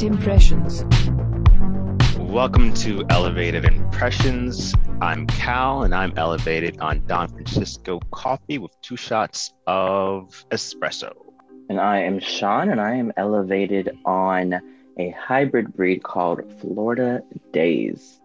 Welcome 0.00 0.22
Elevated 0.22 0.80
Impressions. 0.80 0.84
Welcome 2.16 2.72
to 2.72 3.04
Elevated 3.10 3.64
Impressions. 3.66 4.74
I'm 5.02 5.26
Cal 5.26 5.82
and 5.82 5.94
I'm 5.94 6.14
elevated 6.16 6.80
on 6.80 7.04
Don 7.06 7.28
Francisco 7.28 8.00
coffee 8.10 8.56
with 8.56 8.72
two 8.80 8.96
shots 8.96 9.52
of 9.66 10.46
espresso. 10.50 11.12
And 11.68 11.78
I 11.78 11.98
am 11.98 12.18
Sean 12.18 12.70
and 12.70 12.80
I 12.80 12.94
am 12.94 13.12
elevated 13.18 13.94
on 14.06 14.54
a 14.98 15.10
hybrid 15.10 15.74
breed 15.74 16.02
called 16.02 16.50
Florida 16.62 17.22
Days. 17.52 18.20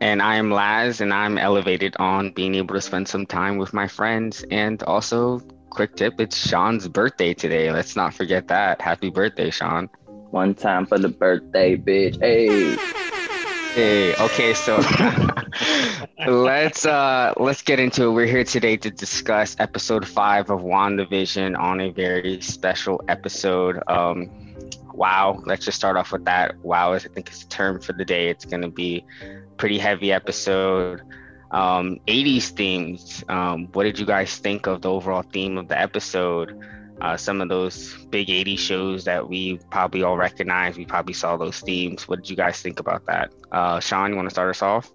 And 0.00 0.22
I 0.22 0.36
am 0.36 0.52
Laz 0.52 1.00
and 1.00 1.12
I'm 1.12 1.38
elevated 1.38 1.96
on 1.98 2.30
being 2.30 2.54
able 2.54 2.76
to 2.76 2.80
spend 2.80 3.08
some 3.08 3.26
time 3.26 3.58
with 3.58 3.74
my 3.74 3.88
friends 3.88 4.44
and 4.52 4.80
also 4.84 5.40
quick 5.70 5.96
tip 5.96 6.20
it's 6.20 6.36
Sean's 6.36 6.86
birthday 6.86 7.34
today. 7.34 7.72
Let's 7.72 7.96
not 7.96 8.14
forget 8.14 8.46
that. 8.46 8.80
Happy 8.80 9.10
birthday, 9.10 9.50
Sean. 9.50 9.90
One 10.36 10.54
time 10.54 10.84
for 10.84 10.98
the 10.98 11.08
birthday, 11.08 11.78
bitch. 11.78 12.20
Hey. 12.20 12.76
Hey, 13.72 14.14
okay, 14.16 14.52
so 14.52 14.76
let's 16.28 16.84
uh 16.84 17.32
let's 17.38 17.62
get 17.62 17.80
into 17.80 18.04
it. 18.04 18.10
We're 18.10 18.26
here 18.26 18.44
today 18.44 18.76
to 18.76 18.90
discuss 18.90 19.56
episode 19.58 20.06
five 20.06 20.50
of 20.50 20.60
WandaVision 20.60 21.58
on 21.58 21.80
a 21.80 21.88
very 21.88 22.42
special 22.42 23.02
episode. 23.08 23.82
Um 23.88 24.28
wow, 24.92 25.42
let's 25.46 25.64
just 25.64 25.78
start 25.78 25.96
off 25.96 26.12
with 26.12 26.26
that. 26.26 26.54
Wow 26.58 26.92
is 26.92 27.06
I 27.06 27.08
think 27.08 27.28
it's 27.28 27.44
a 27.44 27.48
term 27.48 27.80
for 27.80 27.94
the 27.94 28.04
day. 28.04 28.28
It's 28.28 28.44
gonna 28.44 28.68
be 28.68 29.06
pretty 29.56 29.78
heavy 29.78 30.12
episode 30.12 31.00
um, 31.50 32.00
80s 32.06 32.50
themes. 32.50 33.24
Um, 33.28 33.68
what 33.72 33.84
did 33.84 33.98
you 33.98 34.04
guys 34.04 34.36
think 34.36 34.66
of 34.66 34.82
the 34.82 34.90
overall 34.90 35.22
theme 35.22 35.56
of 35.56 35.68
the 35.68 35.80
episode? 35.80 36.60
Uh, 37.00 37.16
some 37.16 37.40
of 37.40 37.48
those 37.48 37.94
big 38.06 38.30
80 38.30 38.56
shows 38.56 39.04
that 39.04 39.28
we 39.28 39.58
probably 39.70 40.02
all 40.02 40.16
recognize, 40.16 40.76
we 40.76 40.86
probably 40.86 41.12
saw 41.12 41.36
those 41.36 41.60
themes. 41.60 42.08
What 42.08 42.22
did 42.22 42.30
you 42.30 42.36
guys 42.36 42.60
think 42.60 42.80
about 42.80 43.04
that? 43.06 43.32
Uh, 43.52 43.80
Sean, 43.80 44.10
you 44.10 44.16
want 44.16 44.26
to 44.26 44.34
start 44.34 44.50
us 44.50 44.62
off? 44.62 44.90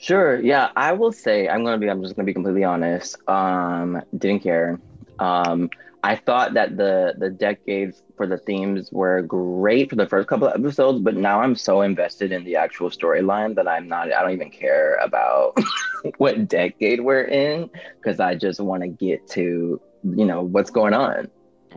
Sure. 0.00 0.40
Yeah, 0.40 0.70
I 0.76 0.92
will 0.92 1.12
say 1.12 1.46
I'm 1.48 1.62
gonna 1.62 1.76
be. 1.76 1.90
I'm 1.90 2.02
just 2.02 2.16
gonna 2.16 2.24
be 2.24 2.32
completely 2.32 2.64
honest. 2.64 3.16
Um, 3.28 4.00
didn't 4.16 4.42
care. 4.42 4.80
Um, 5.18 5.68
I 6.02 6.16
thought 6.16 6.54
that 6.54 6.78
the 6.78 7.14
the 7.18 7.28
decades 7.28 8.02
for 8.16 8.26
the 8.26 8.38
themes 8.38 8.90
were 8.90 9.20
great 9.20 9.90
for 9.90 9.96
the 9.96 10.06
first 10.06 10.26
couple 10.28 10.48
of 10.48 10.58
episodes, 10.58 11.00
but 11.00 11.16
now 11.16 11.42
I'm 11.42 11.54
so 11.54 11.82
invested 11.82 12.32
in 12.32 12.44
the 12.44 12.56
actual 12.56 12.88
storyline 12.88 13.56
that 13.56 13.68
I'm 13.68 13.88
not. 13.88 14.10
I 14.10 14.22
don't 14.22 14.32
even 14.32 14.50
care 14.50 14.96
about 14.96 15.58
what 16.16 16.48
decade 16.48 17.00
we're 17.00 17.24
in 17.24 17.68
because 17.96 18.20
I 18.20 18.36
just 18.36 18.60
want 18.60 18.82
to 18.82 18.88
get 18.88 19.28
to 19.30 19.80
you 20.04 20.24
know 20.24 20.42
what's 20.42 20.70
going 20.70 20.94
on. 20.94 21.28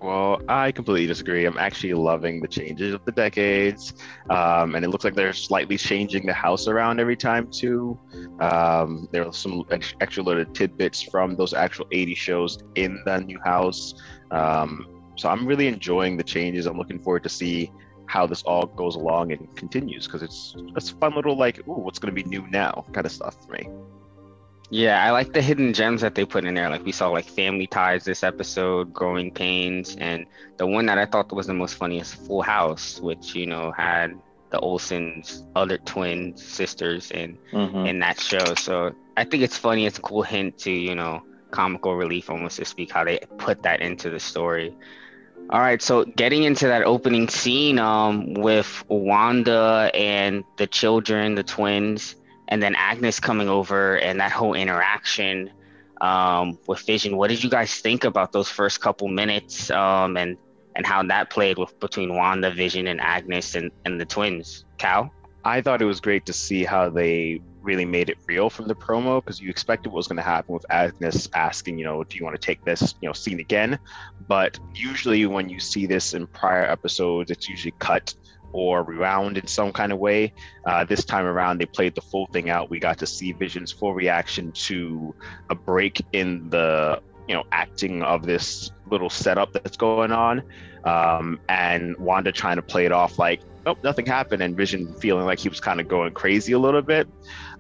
Well, 0.01 0.41
I 0.47 0.71
completely 0.71 1.05
disagree. 1.05 1.45
I'm 1.45 1.57
actually 1.57 1.93
loving 1.93 2.41
the 2.41 2.47
changes 2.47 2.93
of 2.93 3.05
the 3.05 3.11
decades, 3.11 3.93
um, 4.29 4.75
and 4.75 4.83
it 4.83 4.89
looks 4.89 5.03
like 5.03 5.13
they're 5.13 5.33
slightly 5.33 5.77
changing 5.77 6.25
the 6.25 6.33
house 6.33 6.67
around 6.67 6.99
every 6.99 7.15
time 7.15 7.47
too. 7.51 7.99
Um, 8.39 9.07
there 9.11 9.25
are 9.25 9.33
some 9.33 9.63
extra 10.01 10.23
little 10.23 10.45
tidbits 10.45 11.03
from 11.03 11.35
those 11.35 11.53
actual 11.53 11.85
80 11.91 12.15
shows 12.15 12.57
in 12.75 13.01
the 13.05 13.19
new 13.19 13.39
house. 13.43 13.93
Um, 14.31 14.87
so 15.15 15.29
I'm 15.29 15.45
really 15.45 15.67
enjoying 15.67 16.17
the 16.17 16.23
changes. 16.23 16.65
I'm 16.65 16.77
looking 16.77 16.99
forward 16.99 17.23
to 17.23 17.29
see 17.29 17.71
how 18.07 18.25
this 18.25 18.41
all 18.43 18.65
goes 18.65 18.95
along 18.95 19.31
and 19.31 19.55
continues 19.55 20.05
because 20.05 20.23
it's 20.23 20.55
it's 20.75 20.89
fun 20.89 21.15
little 21.15 21.37
like, 21.37 21.59
ooh, 21.67 21.73
what's 21.73 21.99
going 21.99 22.13
to 22.13 22.23
be 22.23 22.27
new 22.27 22.45
now 22.49 22.85
kind 22.93 23.05
of 23.05 23.11
stuff 23.11 23.35
for 23.45 23.53
me. 23.53 23.69
Yeah, 24.69 25.03
I 25.03 25.11
like 25.11 25.33
the 25.33 25.41
hidden 25.41 25.73
gems 25.73 26.01
that 26.01 26.15
they 26.15 26.25
put 26.25 26.45
in 26.45 26.55
there. 26.55 26.69
Like 26.69 26.83
we 26.83 26.91
saw 26.91 27.09
like 27.09 27.25
Family 27.25 27.67
Ties 27.67 28.05
this 28.05 28.23
episode, 28.23 28.93
Growing 28.93 29.31
Pains, 29.31 29.95
and 29.97 30.25
the 30.57 30.65
one 30.65 30.85
that 30.87 30.97
I 30.97 31.05
thought 31.05 31.31
was 31.31 31.47
the 31.47 31.53
most 31.53 31.75
funny 31.75 31.99
is 31.99 32.13
Full 32.13 32.41
House, 32.41 32.99
which 32.99 33.35
you 33.35 33.45
know 33.45 33.71
had 33.71 34.19
the 34.49 34.59
Olsen's 34.59 35.43
other 35.55 35.77
twin 35.79 36.35
sisters 36.37 37.11
in 37.11 37.37
mm-hmm. 37.51 37.85
in 37.85 37.99
that 37.99 38.19
show. 38.19 38.55
So 38.55 38.95
I 39.17 39.25
think 39.25 39.43
it's 39.43 39.57
funny. 39.57 39.85
It's 39.85 39.99
a 39.99 40.01
cool 40.01 40.23
hint 40.23 40.57
to 40.59 40.71
you 40.71 40.95
know 40.95 41.23
comical 41.51 41.95
relief 41.95 42.29
almost 42.29 42.57
to 42.57 42.65
speak 42.65 42.91
how 42.91 43.03
they 43.03 43.19
put 43.37 43.63
that 43.63 43.81
into 43.81 44.09
the 44.09 44.19
story. 44.19 44.75
All 45.49 45.59
right, 45.59 45.81
so 45.81 46.05
getting 46.05 46.43
into 46.43 46.67
that 46.67 46.83
opening 46.83 47.27
scene 47.27 47.77
um, 47.77 48.33
with 48.33 48.83
Wanda 48.87 49.91
and 49.93 50.45
the 50.57 50.67
children, 50.67 51.35
the 51.35 51.43
twins 51.43 52.15
and 52.53 52.61
then 52.61 52.75
Agnes 52.75 53.19
coming 53.19 53.49
over 53.49 53.97
and 53.97 54.19
that 54.19 54.31
whole 54.31 54.53
interaction 54.53 55.49
um, 56.01 56.59
with 56.67 56.81
Vision. 56.81 57.17
What 57.17 57.31
did 57.31 57.43
you 57.43 57.49
guys 57.49 57.73
think 57.79 58.03
about 58.03 58.31
those 58.31 58.47
first 58.47 58.79
couple 58.79 59.07
minutes 59.07 59.71
um, 59.71 60.15
and 60.17 60.37
and 60.75 60.85
how 60.85 61.01
that 61.01 61.31
played 61.31 61.57
with 61.57 61.79
between 61.79 62.15
Wanda, 62.15 62.51
Vision, 62.51 62.85
and 62.85 63.01
Agnes 63.01 63.55
and, 63.55 63.71
and 63.85 63.99
the 63.99 64.05
twins? 64.05 64.65
Cal? 64.77 65.11
I 65.45 65.61
thought 65.61 65.81
it 65.81 65.85
was 65.85 65.99
great 65.99 66.25
to 66.27 66.33
see 66.33 66.63
how 66.63 66.89
they 66.89 67.41
really 67.61 67.85
made 67.85 68.09
it 68.09 68.17
real 68.27 68.49
from 68.49 68.67
the 68.67 68.75
promo 68.75 69.23
because 69.23 69.41
you 69.41 69.49
expected 69.49 69.89
what 69.89 69.97
was 69.97 70.07
going 70.07 70.17
to 70.17 70.23
happen 70.23 70.53
with 70.53 70.65
Agnes 70.69 71.29
asking, 71.33 71.77
you 71.77 71.85
know, 71.85 72.03
do 72.03 72.17
you 72.17 72.23
want 72.23 72.39
to 72.39 72.45
take 72.45 72.63
this, 72.65 72.95
you 73.01 73.09
know, 73.09 73.13
scene 73.13 73.39
again? 73.39 73.79
But 74.27 74.59
usually 74.73 75.25
when 75.25 75.49
you 75.49 75.59
see 75.59 75.85
this 75.85 76.13
in 76.13 76.27
prior 76.27 76.65
episodes, 76.65 77.31
it's 77.31 77.49
usually 77.49 77.73
cut 77.79 78.13
or 78.53 78.83
rewound 78.83 79.37
in 79.37 79.47
some 79.47 79.73
kind 79.73 79.91
of 79.91 79.99
way. 79.99 80.31
Uh, 80.65 80.85
this 80.85 81.03
time 81.03 81.25
around, 81.25 81.59
they 81.59 81.65
played 81.65 81.95
the 81.95 82.01
full 82.01 82.27
thing 82.27 82.49
out. 82.49 82.69
We 82.69 82.79
got 82.79 82.97
to 82.99 83.07
see 83.07 83.31
Vision's 83.33 83.71
full 83.71 83.93
reaction 83.93 84.51
to 84.51 85.13
a 85.49 85.55
break 85.55 86.05
in 86.13 86.49
the 86.49 87.01
you 87.27 87.33
know 87.33 87.43
acting 87.51 88.03
of 88.03 88.25
this 88.25 88.71
little 88.91 89.09
setup 89.09 89.53
that's 89.53 89.77
going 89.77 90.11
on, 90.11 90.43
um, 90.83 91.39
and 91.49 91.97
Wanda 91.97 92.31
trying 92.31 92.57
to 92.57 92.61
play 92.61 92.85
it 92.85 92.91
off 92.91 93.17
like 93.17 93.41
oh, 93.65 93.77
nothing 93.83 94.05
happened, 94.05 94.41
and 94.41 94.55
Vision 94.55 94.93
feeling 94.95 95.25
like 95.25 95.39
he 95.39 95.49
was 95.49 95.59
kind 95.59 95.79
of 95.79 95.87
going 95.87 96.13
crazy 96.13 96.53
a 96.53 96.59
little 96.59 96.81
bit. 96.81 97.07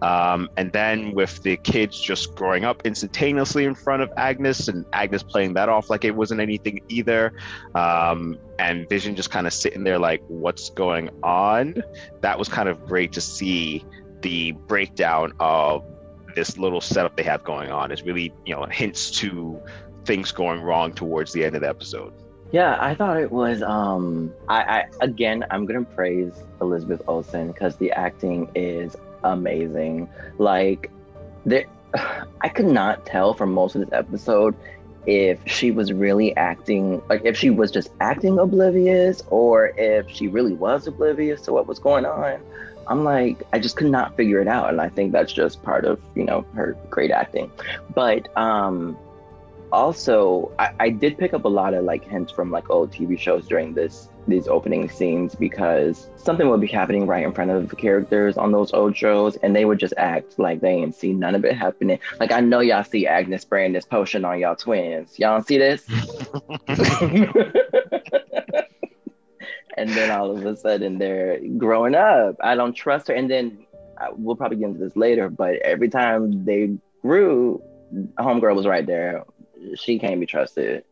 Um, 0.01 0.49
and 0.57 0.71
then 0.73 1.13
with 1.13 1.41
the 1.43 1.57
kids 1.57 1.99
just 1.99 2.35
growing 2.35 2.65
up 2.65 2.85
instantaneously 2.85 3.65
in 3.65 3.75
front 3.75 4.01
of 4.01 4.11
Agnes, 4.17 4.67
and 4.67 4.85
Agnes 4.93 5.23
playing 5.23 5.53
that 5.53 5.69
off 5.69 5.89
like 5.89 6.03
it 6.03 6.15
wasn't 6.15 6.41
anything 6.41 6.81
either, 6.89 7.33
um, 7.75 8.37
and 8.59 8.87
Vision 8.89 9.15
just 9.15 9.31
kind 9.31 9.47
of 9.47 9.53
sitting 9.53 9.83
there 9.83 9.99
like, 9.99 10.21
what's 10.27 10.69
going 10.69 11.09
on? 11.23 11.75
That 12.21 12.37
was 12.37 12.49
kind 12.49 12.69
of 12.69 12.85
great 12.85 13.11
to 13.13 13.21
see 13.21 13.85
the 14.21 14.53
breakdown 14.53 15.33
of 15.39 15.83
this 16.35 16.57
little 16.57 16.81
setup 16.81 17.15
they 17.15 17.23
have 17.23 17.43
going 17.43 17.71
on. 17.71 17.91
It 17.91 18.01
really, 18.05 18.33
you 18.45 18.55
know, 18.55 18.65
hints 18.65 19.11
to 19.19 19.61
things 20.05 20.31
going 20.31 20.61
wrong 20.61 20.93
towards 20.93 21.31
the 21.33 21.45
end 21.45 21.55
of 21.55 21.61
the 21.61 21.69
episode. 21.69 22.13
Yeah, 22.53 22.77
I 22.79 22.93
thought 22.93 23.19
it 23.19 23.31
was. 23.31 23.63
Um, 23.63 24.31
I, 24.47 24.61
I 24.61 24.85
again, 25.01 25.43
I'm 25.49 25.65
gonna 25.65 25.83
praise 25.83 26.31
Elizabeth 26.61 27.01
Olsen 27.07 27.47
because 27.51 27.77
the 27.77 27.91
acting 27.91 28.47
is 28.53 28.95
amazing. 29.23 30.07
Like, 30.37 30.91
there, 31.47 31.65
I 32.41 32.49
could 32.49 32.67
not 32.67 33.07
tell 33.07 33.33
from 33.33 33.51
most 33.53 33.73
of 33.73 33.81
this 33.81 33.89
episode 33.91 34.55
if 35.07 35.39
she 35.47 35.71
was 35.71 35.91
really 35.91 36.37
acting, 36.37 37.01
like 37.09 37.25
if 37.25 37.35
she 37.35 37.49
was 37.49 37.71
just 37.71 37.89
acting 37.99 38.37
oblivious 38.37 39.23
or 39.31 39.69
if 39.75 40.07
she 40.11 40.27
really 40.27 40.53
was 40.53 40.85
oblivious 40.85 41.41
to 41.41 41.53
what 41.53 41.65
was 41.65 41.79
going 41.79 42.05
on. 42.05 42.39
I'm 42.85 43.03
like, 43.03 43.41
I 43.51 43.57
just 43.57 43.77
could 43.77 43.89
not 43.89 44.15
figure 44.15 44.41
it 44.41 44.47
out, 44.47 44.69
and 44.69 44.79
I 44.79 44.89
think 44.89 45.11
that's 45.11 45.33
just 45.33 45.63
part 45.63 45.85
of 45.85 45.99
you 46.13 46.23
know 46.23 46.45
her 46.53 46.77
great 46.91 47.09
acting. 47.09 47.49
But 47.95 48.29
um, 48.37 48.95
also 49.73 50.51
I, 50.59 50.71
I, 50.79 50.89
did 50.89 51.17
pick 51.17 51.33
up 51.33 51.45
a 51.45 51.49
lot 51.49 51.73
of 51.73 51.83
like 51.83 52.07
hints 52.07 52.31
from 52.31 52.51
like 52.51 52.69
old 52.69 52.91
tv 52.91 53.17
shows 53.17 53.47
during 53.47 53.73
this 53.73 54.09
these 54.27 54.47
opening 54.47 54.87
scenes 54.87 55.35
because 55.35 56.09
something 56.15 56.47
would 56.47 56.61
be 56.61 56.67
happening 56.67 57.07
right 57.07 57.25
in 57.25 57.33
front 57.33 57.51
of 57.51 57.67
the 57.67 57.75
characters 57.75 58.37
on 58.37 58.51
those 58.51 58.71
old 58.71 58.95
shows 58.95 59.35
and 59.37 59.55
they 59.55 59.65
would 59.65 59.79
just 59.79 59.95
act 59.97 60.37
like 60.37 60.61
they 60.61 60.69
ain't 60.69 60.95
see 60.95 61.11
none 61.11 61.35
of 61.35 61.43
it 61.43 61.57
happening. 61.57 61.99
Like 62.19 62.31
i 62.31 62.39
know 62.39 62.59
y'all 62.59 62.83
see 62.83 63.07
agnes 63.07 63.41
spraying 63.41 63.73
this 63.73 63.85
potion 63.85 64.23
on 64.23 64.39
y'all 64.39 64.55
twins. 64.55 65.19
Y'all 65.19 65.41
see 65.41 65.57
this? 65.57 65.85
And 69.75 69.89
then 69.89 70.11
all 70.11 70.29
of 70.29 70.45
a 70.45 70.55
sudden 70.55 70.99
they're 70.99 71.39
growing 71.57 71.95
up. 71.95 72.35
I 72.41 72.53
don't 72.53 72.73
trust 72.73 73.07
her. 73.07 73.15
And 73.15 73.27
then 73.27 73.65
uh, 73.99 74.09
we'll 74.11 74.35
probably 74.35 74.57
get 74.57 74.67
into 74.67 74.79
this 74.79 74.95
later 74.95 75.29
but 75.29 75.55
every 75.57 75.89
time 75.89 76.45
they 76.45 76.77
grew 77.01 77.61
homegirl 78.17 78.55
was 78.55 78.65
right 78.65 78.85
there 78.85 79.23
she 79.75 79.99
can't 79.99 80.19
be 80.19 80.25
trusted. 80.25 80.83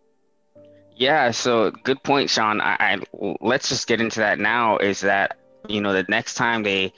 Yeah, 0.95 1.31
so 1.31 1.71
good 1.71 2.03
point, 2.03 2.29
Sean. 2.29 2.61
I, 2.61 2.75
I 2.79 3.35
let's 3.41 3.69
just 3.69 3.87
get 3.87 4.01
into 4.01 4.19
that 4.19 4.39
now. 4.39 4.77
Is 4.77 5.01
that 5.01 5.37
you 5.67 5.81
know 5.81 5.93
the 5.93 6.05
next 6.07 6.35
time 6.35 6.63
they 6.63 6.93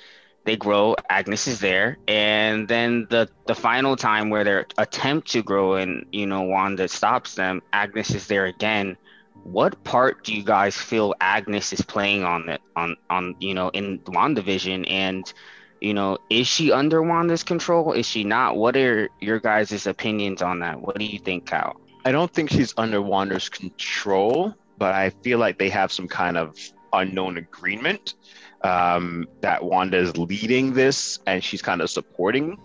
they 0.45 0.57
grow, 0.57 0.95
Agnes 1.09 1.47
is 1.47 1.59
there, 1.59 1.97
and 2.07 2.67
then 2.67 3.07
the 3.09 3.29
the 3.47 3.55
final 3.55 3.95
time 3.95 4.29
where 4.29 4.43
they 4.43 4.63
attempt 4.77 5.31
to 5.31 5.43
grow 5.43 5.75
and 5.75 6.05
you 6.11 6.25
know 6.25 6.41
Wanda 6.41 6.87
stops 6.87 7.35
them, 7.35 7.61
Agnes 7.71 8.11
is 8.11 8.27
there 8.27 8.45
again. 8.45 8.97
What 9.43 9.83
part 9.83 10.23
do 10.23 10.33
you 10.33 10.43
guys 10.43 10.75
feel 10.75 11.13
Agnes 11.21 11.73
is 11.73 11.81
playing 11.81 12.23
on 12.23 12.49
it 12.49 12.61
on 12.75 12.97
on 13.09 13.35
you 13.39 13.53
know 13.53 13.69
in 13.69 13.99
WandaVision 13.99 14.89
and 14.89 15.31
you 15.83 15.93
know, 15.93 16.17
is 16.29 16.47
she 16.47 16.71
under 16.71 17.03
Wanda's 17.03 17.43
control? 17.43 17.91
Is 17.91 18.05
she 18.05 18.23
not? 18.23 18.55
What 18.55 18.77
are 18.77 19.09
your 19.19 19.39
guys' 19.39 19.85
opinions 19.85 20.41
on 20.41 20.59
that? 20.59 20.79
What 20.79 20.97
do 20.97 21.03
you 21.03 21.19
think, 21.19 21.45
Cal? 21.45 21.75
I 22.05 22.13
don't 22.13 22.33
think 22.33 22.49
she's 22.49 22.73
under 22.77 23.01
Wanda's 23.01 23.49
control, 23.49 24.55
but 24.77 24.95
I 24.95 25.09
feel 25.09 25.39
like 25.39 25.59
they 25.59 25.69
have 25.69 25.91
some 25.91 26.07
kind 26.07 26.37
of 26.37 26.57
unknown 26.93 27.37
agreement 27.37 28.13
um, 28.63 29.27
that 29.41 29.61
Wanda 29.61 29.97
is 29.97 30.15
leading 30.15 30.73
this 30.73 31.19
and 31.27 31.43
she's 31.43 31.61
kind 31.61 31.81
of 31.81 31.89
supporting 31.89 32.57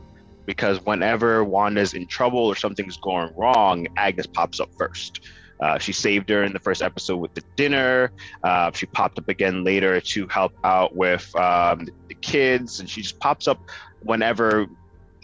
because 0.46 0.80
whenever 0.86 1.42
Wanda's 1.42 1.94
in 1.94 2.06
trouble 2.06 2.38
or 2.38 2.54
something's 2.54 2.96
going 2.98 3.34
wrong, 3.36 3.88
Agnes 3.96 4.28
pops 4.28 4.60
up 4.60 4.70
first. 4.78 5.22
Uh, 5.60 5.78
she 5.78 5.92
saved 5.92 6.28
her 6.28 6.44
in 6.44 6.52
the 6.52 6.58
first 6.58 6.82
episode 6.82 7.16
with 7.16 7.34
the 7.34 7.42
dinner. 7.56 8.12
Uh, 8.44 8.70
she 8.72 8.86
popped 8.86 9.18
up 9.18 9.28
again 9.28 9.64
later 9.64 10.00
to 10.00 10.26
help 10.28 10.52
out 10.62 10.94
with 10.94 11.34
um, 11.36 11.88
kids, 12.20 12.80
and 12.80 12.88
she 12.88 13.02
just 13.02 13.18
pops 13.18 13.48
up 13.48 13.58
whenever 14.02 14.66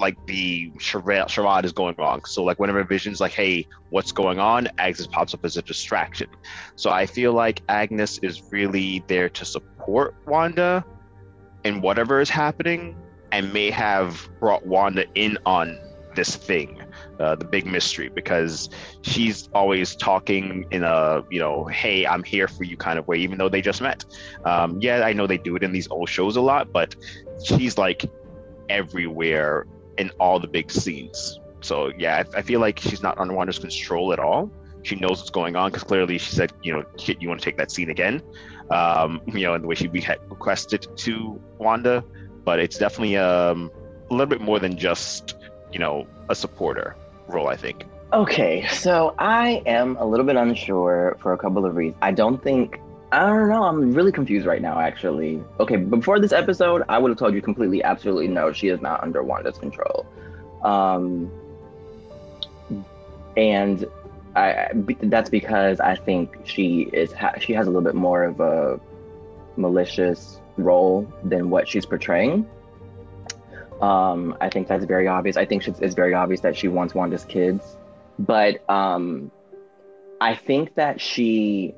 like 0.01 0.17
the 0.27 0.73
charade, 0.79 1.25
is 1.65 1.73
going 1.73 1.95
wrong. 1.99 2.25
So 2.25 2.43
like 2.43 2.59
whenever 2.59 2.83
Vision's 2.85 3.21
like, 3.21 3.33
"Hey, 3.33 3.67
what's 3.91 4.13
going 4.13 4.39
on?" 4.39 4.69
Agnes 4.79 5.07
pops 5.07 5.35
up 5.35 5.45
as 5.45 5.57
a 5.57 5.63
distraction. 5.63 6.29
So 6.77 6.91
I 6.91 7.07
feel 7.07 7.33
like 7.33 7.63
Agnes 7.69 8.19
is 8.19 8.43
really 8.51 9.05
there 9.07 9.29
to 9.29 9.45
support 9.45 10.15
Wanda 10.27 10.85
in 11.65 11.81
whatever 11.81 12.21
is 12.21 12.31
happening, 12.31 12.97
and 13.33 13.53
may 13.53 13.71
have 13.71 14.29
brought 14.41 14.67
Wanda 14.67 15.07
in 15.15 15.39
on 15.47 15.79
this 16.15 16.37
thing, 16.37 16.83
uh, 17.21 17.35
the 17.35 17.45
big 17.45 17.67
mystery, 17.67 18.09
because 18.09 18.71
she's 19.03 19.49
always 19.55 19.97
talking 19.97 20.67
in 20.71 20.83
a 20.83 21.23
you 21.31 21.41
know, 21.41 21.65
"Hey, 21.65 22.07
I'm 22.07 22.23
here 22.23 22.49
for 22.49 22.65
you" 22.65 22.77
kind 22.77 22.99
of 22.99 23.07
way, 23.07 23.19
even 23.19 23.39
though 23.39 23.49
they 23.49 23.63
just 23.63 23.81
met. 23.81 24.05
Um, 24.45 24.79
yeah, 24.81 25.05
I 25.05 25.13
know 25.13 25.27
they 25.27 25.39
do 25.39 25.57
it 25.57 25.63
in 25.63 25.73
these 25.73 25.89
old 25.91 26.09
shows 26.09 26.37
a 26.37 26.41
lot, 26.41 26.73
but 26.73 26.95
she's 27.45 27.79
like 27.79 28.05
everywhere 28.69 29.67
in 29.99 30.11
all 30.21 30.39
the 30.39 30.49
big 30.49 30.71
scenes. 30.71 31.39
So 31.61 31.93
yeah, 31.99 32.23
I, 32.35 32.39
I 32.39 32.43
feel 32.43 32.61
like 32.61 32.79
she's 32.79 33.03
not 33.03 33.19
under 33.19 33.35
Wanda's 33.35 33.59
control 33.59 34.13
at 34.13 34.19
all. 34.19 34.51
She 34.83 34.97
knows 34.97 35.19
what's 35.19 35.31
going 35.31 35.57
on 35.57 35.71
because 35.71 35.83
clearly 35.83 36.19
she 36.19 36.35
said, 36.35 36.53
you 36.63 36.73
know, 36.73 36.85
Kit, 36.99 37.21
you 37.21 37.29
want 37.29 37.41
to 37.41 37.45
take 37.45 37.57
that 37.57 37.71
scene 37.71 37.89
again, 37.91 38.23
um, 38.71 39.23
you 39.27 39.41
know, 39.41 39.55
in 39.55 39.63
the 39.63 39.69
way 39.69 39.75
she 39.75 39.89
requested 39.89 40.87
to 40.97 41.41
Wanda. 41.59 42.05
But 42.45 42.59
it's 42.59 42.77
definitely 42.77 43.17
um, 43.17 43.71
a 44.11 44.13
little 44.13 44.27
bit 44.27 44.43
more 44.43 44.59
than 44.59 44.77
just, 44.77 45.37
you 45.75 45.81
know, 45.81 46.07
a 46.31 46.35
supporter 46.35 46.97
role. 47.29 47.49
I 47.49 47.57
think. 47.57 47.85
Okay, 48.13 48.65
so 48.69 49.15
I 49.19 49.63
am 49.67 49.97
a 49.97 50.07
little 50.07 50.25
bit 50.25 50.37
unsure 50.37 51.19
for 51.21 51.33
a 51.33 51.39
couple 51.39 51.67
of 51.67 51.75
reasons. 51.75 51.99
I 52.01 52.13
don't 52.13 52.43
think 52.43 52.81
I 53.15 53.27
don't 53.27 53.49
know. 53.49 53.65
I'm 53.65 53.93
really 53.93 54.13
confused 54.13 54.47
right 54.47 54.63
now, 54.63 54.81
actually. 54.81 55.43
Okay, 55.61 55.77
before 55.77 56.19
this 56.19 56.33
episode, 56.33 56.83
I 56.89 56.99
would 56.99 57.11
have 57.11 57.19
told 57.19 57.35
you 57.35 57.43
completely, 57.43 57.83
absolutely 57.83 58.29
no, 58.29 58.53
she 58.53 58.69
is 58.69 58.81
not 58.81 59.03
under 59.03 59.23
Wanda's 59.23 59.59
control. 59.59 60.07
Um, 60.63 61.31
and 63.37 63.85
I 64.35 64.69
that's 65.03 65.31
because 65.31 65.79
I 65.81 65.95
think 65.95 66.39
she 66.45 66.89
is 66.93 67.13
ha- 67.13 67.39
she 67.39 67.53
has 67.53 67.67
a 67.67 67.71
little 67.71 67.83
bit 67.83 67.95
more 67.95 68.25
of 68.25 68.41
a 68.41 68.81
malicious 69.57 70.41
role 70.57 71.13
than 71.23 71.51
what 71.51 71.69
she's 71.69 71.87
portraying. 71.87 72.49
Um, 73.81 74.37
I 74.41 74.49
think 74.49 74.69
that's 74.69 74.85
very 74.85 75.09
obvious. 75.09 75.37
I 75.37 75.45
think 75.45 75.67
it's 75.67 75.95
very 75.95 76.15
obvious 76.15 76.41
that 76.41 76.57
she 76.57 76.69
wants 76.69 76.95
Wanda's 76.95 77.25
kids, 77.25 77.77
but 78.19 78.69
um, 78.71 79.31
I 80.21 80.35
think 80.35 80.75
that 80.77 81.01
she 81.01 81.75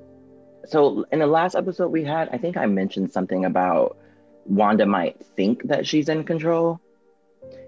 so 0.67 1.07
in 1.13 1.21
the 1.21 1.27
last 1.27 1.55
episode 1.55 1.89
we 1.89 2.05
had, 2.05 2.29
I 2.31 2.39
think 2.39 2.57
I 2.57 2.67
mentioned 2.67 3.13
something 3.13 3.45
about 3.45 3.97
Wanda 4.45 4.87
might 4.87 5.25
think 5.37 5.63
that 5.65 5.87
she's 5.87 6.09
in 6.09 6.25
control. 6.25 6.81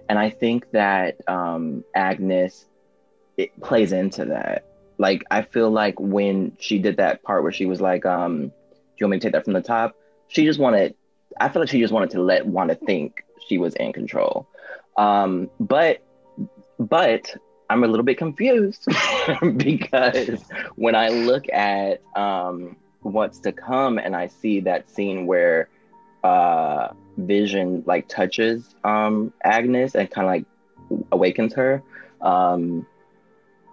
And 0.08 0.18
I 0.18 0.30
think 0.30 0.70
that 0.72 1.16
um, 1.28 1.84
Agnes 1.94 2.66
it 3.36 3.58
plays 3.60 3.92
into 3.92 4.26
that. 4.26 4.64
Like 4.98 5.24
I 5.30 5.42
feel 5.42 5.70
like 5.70 5.98
when 6.00 6.56
she 6.58 6.78
did 6.78 6.96
that 6.96 7.22
part 7.22 7.42
where 7.42 7.52
she 7.52 7.66
was 7.66 7.80
like, 7.80 8.04
um, 8.04 8.48
"Do 8.48 8.52
you 8.98 9.06
want 9.06 9.12
me 9.12 9.18
to 9.18 9.26
take 9.26 9.32
that 9.32 9.44
from 9.44 9.52
the 9.52 9.62
top?" 9.62 9.94
She 10.28 10.44
just 10.44 10.58
wanted. 10.58 10.94
I 11.40 11.48
feel 11.48 11.60
like 11.62 11.68
she 11.68 11.80
just 11.80 11.92
wanted 11.92 12.10
to 12.10 12.22
let 12.22 12.46
Wanda 12.46 12.74
think 12.74 13.24
she 13.46 13.58
was 13.58 13.74
in 13.74 13.92
control. 13.92 14.46
Um, 14.96 15.50
but 15.60 16.02
but 16.78 17.34
I'm 17.70 17.84
a 17.84 17.86
little 17.86 18.04
bit 18.04 18.18
confused 18.18 18.86
because 19.56 20.44
when 20.76 20.94
I 20.94 21.08
look 21.08 21.48
at 21.52 22.02
um, 22.16 22.76
what's 23.02 23.40
to 23.40 23.52
come 23.52 23.98
and 23.98 24.16
I 24.16 24.28
see 24.28 24.60
that 24.60 24.90
scene 24.90 25.26
where 25.26 25.68
uh 26.24 26.88
Vision 27.16 27.82
like 27.86 28.08
touches 28.08 28.74
um 28.84 29.32
Agnes 29.42 29.94
and 29.94 30.10
kind 30.10 30.26
of 30.26 30.32
like 30.32 31.04
awakens 31.12 31.54
her. 31.54 31.82
Um 32.20 32.86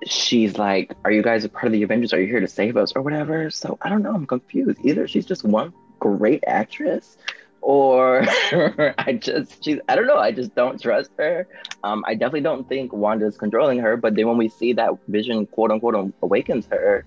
she's 0.05 0.57
like, 0.57 0.93
Are 1.03 1.11
you 1.11 1.23
guys 1.23 1.43
a 1.43 1.49
part 1.49 1.65
of 1.65 1.71
the 1.71 1.83
Avengers? 1.83 2.13
Are 2.13 2.21
you 2.21 2.27
here 2.27 2.39
to 2.39 2.47
save 2.47 2.77
us 2.77 2.93
or 2.95 3.01
whatever? 3.01 3.49
So 3.49 3.77
I 3.81 3.89
don't 3.89 4.03
know, 4.03 4.13
I'm 4.13 4.27
confused. 4.27 4.79
Either 4.83 5.07
she's 5.07 5.25
just 5.25 5.43
one 5.43 5.73
great 5.99 6.43
actress 6.45 7.17
or 7.65 8.21
I 8.99 9.13
just 9.19 9.63
she's 9.63 9.79
I 9.89 9.95
don't 9.95 10.05
know, 10.07 10.17
I 10.19 10.31
just 10.31 10.55
don't 10.55 10.79
trust 10.79 11.11
her. 11.17 11.47
Um 11.83 12.05
I 12.07 12.13
definitely 12.13 12.41
don't 12.41 12.69
think 12.69 12.93
Wanda's 12.93 13.37
controlling 13.37 13.79
her, 13.79 13.97
but 13.97 14.15
then 14.15 14.27
when 14.27 14.37
we 14.37 14.49
see 14.49 14.73
that 14.73 14.91
Vision 15.07 15.47
quote 15.47 15.71
unquote 15.71 16.13
awakens 16.21 16.67
her, 16.67 17.05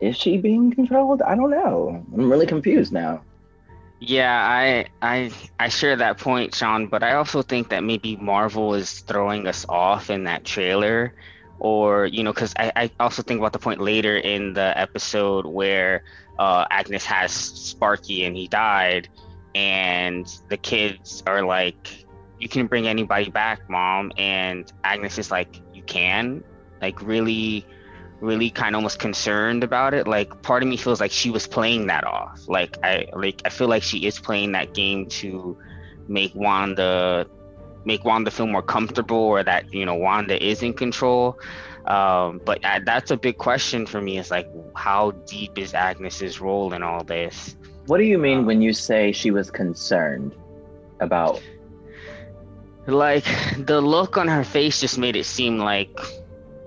is 0.00 0.16
she 0.16 0.36
being 0.36 0.72
controlled? 0.72 1.22
I 1.22 1.36
don't 1.36 1.50
know. 1.50 2.04
I'm 2.12 2.28
really 2.28 2.46
confused 2.46 2.92
now. 2.92 3.22
Yeah, 4.00 4.36
I 4.36 4.86
I 5.00 5.30
I 5.60 5.68
share 5.68 5.96
that 5.96 6.18
point, 6.18 6.54
Sean, 6.54 6.88
but 6.88 7.04
I 7.04 7.14
also 7.14 7.40
think 7.40 7.68
that 7.68 7.84
maybe 7.84 8.16
Marvel 8.16 8.74
is 8.74 9.00
throwing 9.00 9.46
us 9.46 9.64
off 9.68 10.10
in 10.10 10.24
that 10.24 10.44
trailer 10.44 11.14
or 11.60 12.06
you 12.06 12.24
know 12.24 12.32
because 12.32 12.52
I, 12.58 12.72
I 12.74 12.90
also 12.98 13.22
think 13.22 13.38
about 13.38 13.52
the 13.52 13.60
point 13.60 13.80
later 13.80 14.16
in 14.16 14.54
the 14.54 14.76
episode 14.76 15.46
where 15.46 16.02
uh, 16.38 16.66
agnes 16.70 17.04
has 17.04 17.32
sparky 17.32 18.24
and 18.24 18.36
he 18.36 18.48
died 18.48 19.08
and 19.54 20.26
the 20.48 20.56
kids 20.56 21.22
are 21.26 21.42
like 21.42 22.04
you 22.38 22.48
can 22.48 22.66
bring 22.66 22.86
anybody 22.86 23.30
back 23.30 23.68
mom. 23.70 24.12
And 24.18 24.70
agnes 24.82 25.18
is 25.18 25.30
like 25.30 25.60
you 25.72 25.82
can. 25.82 26.44
Like 26.80 27.00
really 27.02 27.66
really 28.20 28.48
kind 28.48 28.74
of 28.74 28.78
almost 28.78 28.98
concerned 28.98 29.64
about 29.64 29.94
it. 29.94 30.06
Like 30.06 30.42
part 30.42 30.62
of 30.62 30.68
me 30.68 30.76
feels 30.76 31.00
like 31.00 31.10
she 31.10 31.30
was 31.30 31.46
playing 31.46 31.86
that 31.86 32.04
off. 32.04 32.46
Like 32.48 32.76
i 32.82 33.06
like 33.14 33.42
i 33.44 33.48
feel 33.48 33.68
like 33.68 33.82
she 33.82 34.06
is 34.06 34.18
playing 34.18 34.52
that 34.52 34.74
game 34.74 35.06
to 35.20 35.56
make 36.08 36.34
wanda 36.34 37.26
make 37.86 38.04
wanda 38.04 38.30
feel 38.30 38.46
more 38.46 38.62
comfortable 38.62 39.16
or 39.16 39.42
that 39.42 39.72
you 39.72 39.86
know 39.86 39.94
wanda 39.94 40.42
is 40.42 40.62
in 40.62 40.72
control 40.72 41.38
um, 41.86 42.40
but 42.44 42.64
I, 42.64 42.80
that's 42.80 43.10
a 43.10 43.16
big 43.16 43.36
question 43.38 43.86
for 43.86 44.00
me 44.00 44.18
is 44.18 44.30
like 44.30 44.48
how 44.74 45.10
deep 45.26 45.58
is 45.58 45.74
agnes's 45.74 46.40
role 46.40 46.72
in 46.72 46.82
all 46.82 47.04
this? 47.04 47.56
What 47.86 47.98
do 47.98 48.04
you 48.04 48.18
mean 48.18 48.38
um, 48.38 48.46
when 48.46 48.62
you 48.62 48.72
say 48.72 49.12
she 49.12 49.30
was 49.30 49.50
concerned 49.50 50.34
about 51.00 51.42
like 52.86 53.24
the 53.58 53.80
look 53.80 54.16
on 54.16 54.28
her 54.28 54.44
face 54.44 54.80
just 54.80 54.98
made 54.98 55.16
it 55.16 55.24
seem 55.24 55.58
like 55.58 55.98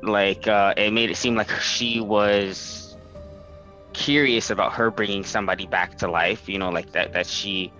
like 0.03 0.47
uh, 0.47 0.73
it 0.77 0.91
made 0.91 1.09
it 1.09 1.17
seem 1.17 1.35
like 1.35 1.49
she 1.49 1.99
was 1.99 2.95
curious 3.93 4.49
about 4.51 4.73
her 4.73 4.91
bringing 4.91 5.23
somebody 5.23 5.65
back 5.65 5.97
to 5.97 6.07
life 6.07 6.47
you 6.47 6.59
know 6.59 6.69
like 6.69 6.91
that 6.91 7.13
that 7.13 7.25
she 7.25 7.71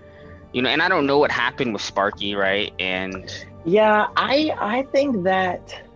you 0.52 0.62
know 0.62 0.70
and 0.70 0.82
i 0.82 0.88
don't 0.88 1.06
know 1.06 1.20
what 1.20 1.32
happened 1.32 1.74
with 1.74 1.82
sparky 1.82 2.34
right? 2.34 2.74
And 2.80 3.32
yeah 3.66 4.08
i 4.16 4.52
i 4.60 4.84
think 4.92 5.24
that 5.24 5.87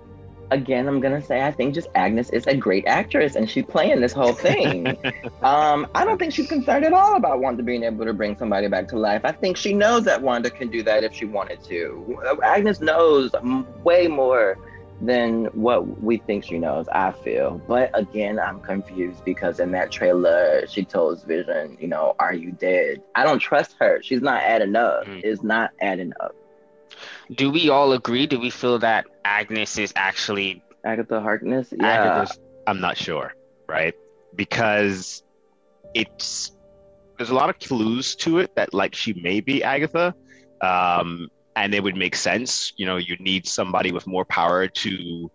again 0.52 0.88
i'm 0.88 1.00
gonna 1.00 1.22
say 1.22 1.42
i 1.42 1.52
think 1.52 1.74
just 1.74 1.88
agnes 1.96 2.30
is 2.30 2.46
a 2.48 2.56
great 2.56 2.86
actress 2.86 3.36
and 3.36 3.50
she's 3.50 3.66
playing 3.66 4.02
this 4.02 4.14
whole 4.14 4.34
thing 4.34 4.88
um 5.42 5.88
i 5.96 6.06
don't 6.06 6.18
think 6.18 6.34
she's 6.34 6.48
concerned 6.48 6.86
at 6.86 6.94
all 6.94 7.16
about 7.16 7.40
wanda 7.40 7.64
being 7.64 7.84
able 7.84 8.06
to 8.06 8.14
bring 8.14 8.38
somebody 8.38 8.68
back 8.68 8.88
to 8.88 8.98
life 8.98 9.22
i 9.24 9.32
think 9.32 9.58
she 9.58 9.74
knows 9.74 10.04
that 10.04 10.22
wanda 10.22 10.50
can 10.50 10.70
do 10.70 10.84
that 10.84 11.04
if 11.04 11.14
she 11.14 11.26
wanted 11.26 11.62
to 11.64 12.20
agnes 12.44 12.80
knows 12.82 13.32
way 13.84 14.08
more 14.08 14.58
than 15.02 15.46
what 15.46 16.02
we 16.02 16.18
think 16.18 16.44
she 16.44 16.60
knows, 16.60 16.88
I 16.90 17.12
feel. 17.12 17.60
But 17.68 17.90
again, 17.94 18.40
I'm 18.40 18.60
confused 18.60 19.26
because 19.26 19.60
in 19.60 19.72
that 19.72 19.92
trailer, 19.92 20.66
she 20.68 20.86
tells 20.86 21.24
Vision, 21.24 21.78
you 21.80 21.88
know, 21.88 22.16
are 22.20 22.34
you 22.34 22.52
dead? 22.52 23.02
I 23.16 23.24
don't 23.24 23.40
trust 23.40 23.76
her. 23.80 24.02
She's 24.04 24.22
not 24.22 24.42
adding 24.44 24.76
up. 24.76 25.06
Mm. 25.06 25.22
It's 25.24 25.42
not 25.42 25.72
adding 25.82 26.14
up. 26.20 26.36
Do 27.34 27.50
we 27.50 27.70
all 27.70 27.94
agree? 27.94 28.28
Do 28.28 28.40
we 28.40 28.50
feel 28.50 28.80
that 28.80 29.06
Agnes 29.24 29.78
is 29.78 29.94
actually 29.96 30.64
Agatha 30.84 31.22
Harkness? 31.22 31.72
Yeah. 31.72 31.88
Agatha's, 31.88 32.40
I'm 32.68 32.82
not 32.82 32.98
sure, 32.98 33.34
right? 33.68 33.94
Because 34.36 35.24
it's 35.94 36.52
there's 37.18 37.30
a 37.30 37.36
lot 37.36 37.50
of 37.50 37.60
clues 37.60 38.16
to 38.16 38.40
it 38.40 38.56
that 38.56 38.74
like 38.74 38.96
she 38.96 39.14
may 39.14 39.40
be 39.40 39.64
Agatha. 39.64 40.14
Um, 40.62 41.30
and 41.56 41.74
it 41.74 41.84
would 41.84 41.98
make 41.98 42.16
sense. 42.16 42.74
You 42.78 42.86
know, 42.86 42.98
you 42.98 43.18
need 43.18 43.48
somebody 43.48 43.92
with 43.92 44.08
more 44.08 44.26
power 44.26 44.68
to 44.68 45.32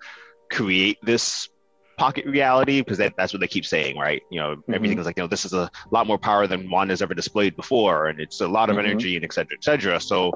create 0.51 0.99
this 1.03 1.49
pocket 1.99 2.27
reality 2.27 2.81
because 2.81 2.99
that, 2.99 3.15
that's 3.17 3.33
what 3.33 3.41
they 3.41 3.49
keep 3.49 3.65
saying, 3.65 3.97
right? 3.97 4.23
You 4.31 4.41
know, 4.41 4.57
mm-hmm. 4.57 4.75
everything 4.75 4.99
is 4.99 5.07
like, 5.07 5.17
you 5.17 5.23
know, 5.23 5.29
this 5.29 5.45
is 5.45 5.53
a 5.53 5.71
lot 5.91 6.07
more 6.07 6.19
power 6.19 6.47
than 6.47 6.71
one 6.71 6.91
has 6.91 7.03
ever 7.03 7.15
displayed 7.15 7.57
before, 7.57 8.07
and 8.07 8.21
it's 8.21 8.41
a 8.41 8.49
lot 8.49 8.71
of 8.71 8.77
mm-hmm. 8.77 8.87
energy 8.87 9.17
and 9.17 9.25
et 9.25 9.33
cetera, 9.33 9.57
et 9.57 9.65
cetera. 9.65 10.01
So 10.01 10.33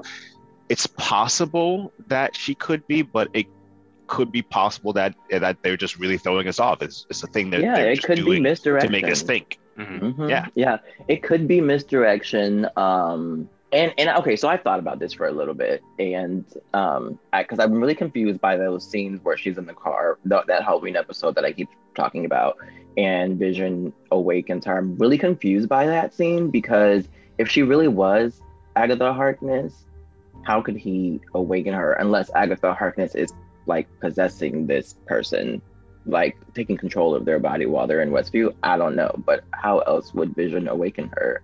it's 0.71 0.87
possible 0.87 1.91
that 2.07 2.33
she 2.33 2.55
could 2.55 2.87
be, 2.87 3.01
but 3.01 3.27
it 3.33 3.45
could 4.07 4.31
be 4.31 4.41
possible 4.41 4.93
that 4.93 5.13
that 5.29 5.57
they're 5.63 5.75
just 5.85 5.99
really 5.99 6.17
throwing 6.17 6.47
us 6.47 6.59
off. 6.59 6.81
It's, 6.81 7.05
it's 7.09 7.23
a 7.23 7.27
thing 7.27 7.49
that 7.49 7.59
yeah, 7.61 7.75
it 7.77 8.01
could 8.01 8.23
be 8.23 8.39
misdirection 8.39 8.91
to 8.91 9.01
make 9.01 9.11
us 9.11 9.21
think. 9.21 9.59
Mhm. 9.77 10.15
Mhm. 10.15 10.29
Yeah. 10.29 10.45
yeah. 10.55 10.77
It 11.09 11.23
could 11.23 11.45
be 11.45 11.59
misdirection. 11.59 12.67
Um, 12.77 13.49
and 13.73 13.93
and 13.97 14.09
okay, 14.19 14.37
so 14.37 14.47
I 14.47 14.55
thought 14.55 14.79
about 14.79 14.99
this 14.99 15.11
for 15.11 15.27
a 15.27 15.31
little 15.31 15.53
bit, 15.53 15.81
and 15.99 16.45
um, 16.73 17.19
because 17.37 17.59
I'm 17.59 17.73
really 17.73 17.95
confused 17.95 18.39
by 18.39 18.55
those 18.55 18.89
scenes 18.89 19.19
where 19.23 19.35
she's 19.37 19.57
in 19.57 19.65
the 19.65 19.73
car, 19.73 20.19
th- 20.29 20.45
that 20.47 20.63
Halloween 20.63 20.95
episode 20.95 21.35
that 21.35 21.43
I 21.43 21.51
keep 21.51 21.69
talking 21.95 22.23
about, 22.25 22.57
and 22.95 23.37
Vision 23.37 23.91
awakens 24.11 24.65
her. 24.65 24.77
I'm 24.77 24.97
really 24.97 25.17
confused 25.17 25.67
by 25.67 25.85
that 25.87 26.13
scene 26.13 26.49
because 26.49 27.09
if 27.37 27.49
she 27.49 27.61
really 27.61 27.87
was 27.89 28.41
Agatha 28.75 29.13
Harkness, 29.13 29.85
how 30.43 30.61
could 30.61 30.77
he 30.77 31.19
awaken 31.33 31.73
her 31.73 31.93
unless 31.93 32.29
Agatha 32.35 32.73
Harkness 32.73 33.15
is 33.15 33.33
like 33.65 33.87
possessing 33.99 34.67
this 34.67 34.95
person? 35.05 35.61
like 36.05 36.35
taking 36.53 36.77
control 36.77 37.15
of 37.15 37.25
their 37.25 37.39
body 37.39 37.65
while 37.65 37.87
they're 37.87 38.01
in 38.01 38.09
Westview. 38.09 38.53
I 38.63 38.77
don't 38.77 38.95
know, 38.95 39.13
but 39.25 39.43
how 39.51 39.79
else 39.79 40.13
would 40.13 40.35
Vision 40.35 40.67
awaken 40.67 41.11
her? 41.15 41.41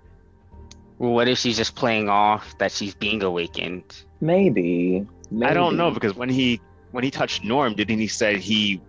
Well, 1.00 1.12
what 1.12 1.28
if 1.28 1.38
she's 1.38 1.58
just 1.58 1.76
playing 1.76 2.10
off 2.10 2.58
that 2.58 2.72
she's 2.72 2.96
being 2.96 3.22
awakened? 3.22 4.04
Maybe. 4.20 5.06
I 5.44 5.54
don't 5.54 5.78
know 5.78 5.92
because 5.92 6.16
when 6.16 6.30
he 6.30 6.60
when 6.92 7.04
he 7.04 7.12
touched 7.12 7.44
Norm, 7.44 7.76
didn't 7.76 8.00
he 8.00 8.08
say 8.08 8.40
he 8.40 8.82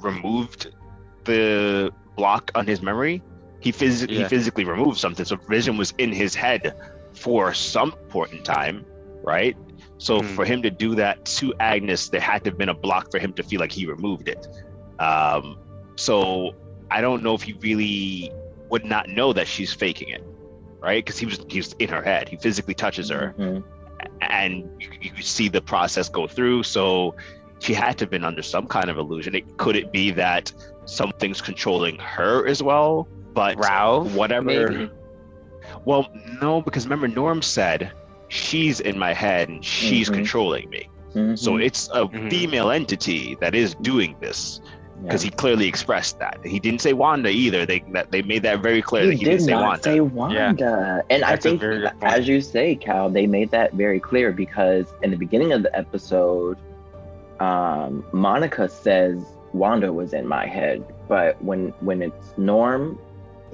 removed 0.00 0.72
the 1.24 1.92
block 2.16 2.50
on 2.54 2.66
his 2.66 2.80
memory? 2.80 3.22
He 3.60 3.72
phys- 3.72 4.08
he 4.08 4.22
physically 4.24 4.64
removed 4.64 4.98
something, 4.98 5.24
so 5.24 5.34
Vision 5.34 5.76
was 5.76 5.92
in 5.98 6.12
his 6.12 6.34
head 6.34 6.76
for 7.12 7.52
some 7.52 7.90
point 8.08 8.32
in 8.32 8.42
time, 8.44 8.84
right? 9.28 9.56
So 9.98 10.20
Mhm. 10.20 10.24
for 10.36 10.44
him 10.44 10.62
to 10.62 10.70
do 10.70 10.94
that 11.02 11.24
to 11.38 11.52
Agnes, 11.60 12.08
there 12.08 12.20
had 12.20 12.44
to 12.44 12.50
have 12.50 12.58
been 12.58 12.68
a 12.70 12.74
block 12.86 13.10
for 13.12 13.18
him 13.24 13.32
to 13.34 13.42
feel 13.42 13.60
like 13.60 13.72
he 13.72 13.84
removed 13.86 14.28
it. 14.28 14.42
Um, 14.98 15.58
so 15.96 16.54
I 16.90 17.00
don't 17.00 17.22
know 17.22 17.34
if 17.34 17.42
he 17.42 17.52
really 17.68 18.32
would 18.70 18.84
not 18.84 19.08
know 19.08 19.32
that 19.32 19.46
she's 19.46 19.72
faking 19.72 20.08
it, 20.08 20.22
right? 20.80 21.04
Because 21.04 21.18
he 21.18 21.26
was 21.26 21.38
he 21.48 21.58
was 21.58 21.74
in 21.78 21.88
her 21.96 22.02
head. 22.02 22.28
He 22.28 22.36
physically 22.36 22.74
touches 22.74 23.10
her 23.10 23.34
Mhm. 23.38 23.62
and 24.20 24.52
you, 24.80 24.88
you 25.16 25.22
see 25.22 25.48
the 25.48 25.60
process 25.60 26.08
go 26.08 26.26
through. 26.26 26.62
So 26.62 27.14
she 27.60 27.74
had 27.74 27.98
to 27.98 28.04
have 28.04 28.10
been 28.10 28.24
under 28.24 28.42
some 28.42 28.66
kind 28.66 28.88
of 28.90 28.96
illusion. 28.98 29.34
It 29.34 29.44
could 29.58 29.76
it 29.76 29.92
be 29.92 30.10
that 30.12 30.52
something's 30.86 31.40
controlling 31.40 31.96
her 31.98 32.46
as 32.46 32.62
well? 32.62 33.08
But 33.34 33.58
Ralph, 33.58 34.12
whatever. 34.14 34.46
maybe? 34.46 34.90
Well, 35.84 36.08
no, 36.40 36.62
because 36.62 36.84
remember 36.86 37.08
Norm 37.08 37.42
said 37.42 37.92
she's 38.28 38.80
in 38.80 38.98
my 38.98 39.12
head 39.12 39.48
and 39.48 39.64
she's 39.64 40.08
Mhm. 40.08 40.14
controlling 40.14 40.68
me. 40.70 40.88
So 41.34 41.56
Mhm. 41.56 41.58
it's 41.58 41.88
a 41.94 42.06
Mhm. 42.12 42.30
female 42.30 42.70
entity 42.70 43.36
that 43.40 43.54
is 43.54 43.74
doing 43.76 44.16
this 44.20 44.60
because 45.06 45.22
Yeah. 45.22 45.24
he 45.24 45.30
clearly 45.30 45.66
expressed 45.66 46.18
that. 46.18 46.38
He 46.44 46.58
didn't 46.60 46.80
say 46.80 46.92
Wanda 46.92 47.30
either. 47.30 47.66
They 47.66 47.82
that 47.92 48.10
they 48.10 48.22
made 48.22 48.42
that 48.42 48.60
very 48.60 48.82
clear 48.82 49.04
He 49.04 49.08
that 49.08 49.16
he 49.16 49.24
did 49.24 49.38
didn't 49.38 49.44
say 49.44 49.54
not 49.54 49.62
Wanda. 49.62 49.82
say 49.82 50.00
Wanda. 50.00 51.02
And 51.10 51.24
I 51.24 51.36
That's 51.36 51.46
a 51.46 51.52
think, 51.52 51.60
very 51.60 51.80
good 51.80 51.98
point. 52.00 52.18
as 52.18 52.28
you 52.28 52.40
say, 52.40 52.76
Cal, 52.76 53.10
they 53.10 53.26
made 53.26 53.50
that 53.50 53.72
very 53.74 54.00
clear 54.00 54.32
because 54.32 54.94
in 55.02 55.10
the 55.10 55.16
beginning 55.16 55.52
of 55.52 55.62
the 55.62 55.76
episode, 55.76 56.58
um, 57.40 58.04
Monica 58.12 58.68
says 58.68 59.38
Wanda 59.52 59.92
was 59.92 60.12
in 60.12 60.26
my 60.26 60.46
head, 60.46 60.84
but 61.08 61.40
when 61.42 61.72
when 61.80 62.02
it's 62.02 62.34
Norm, 62.36 62.98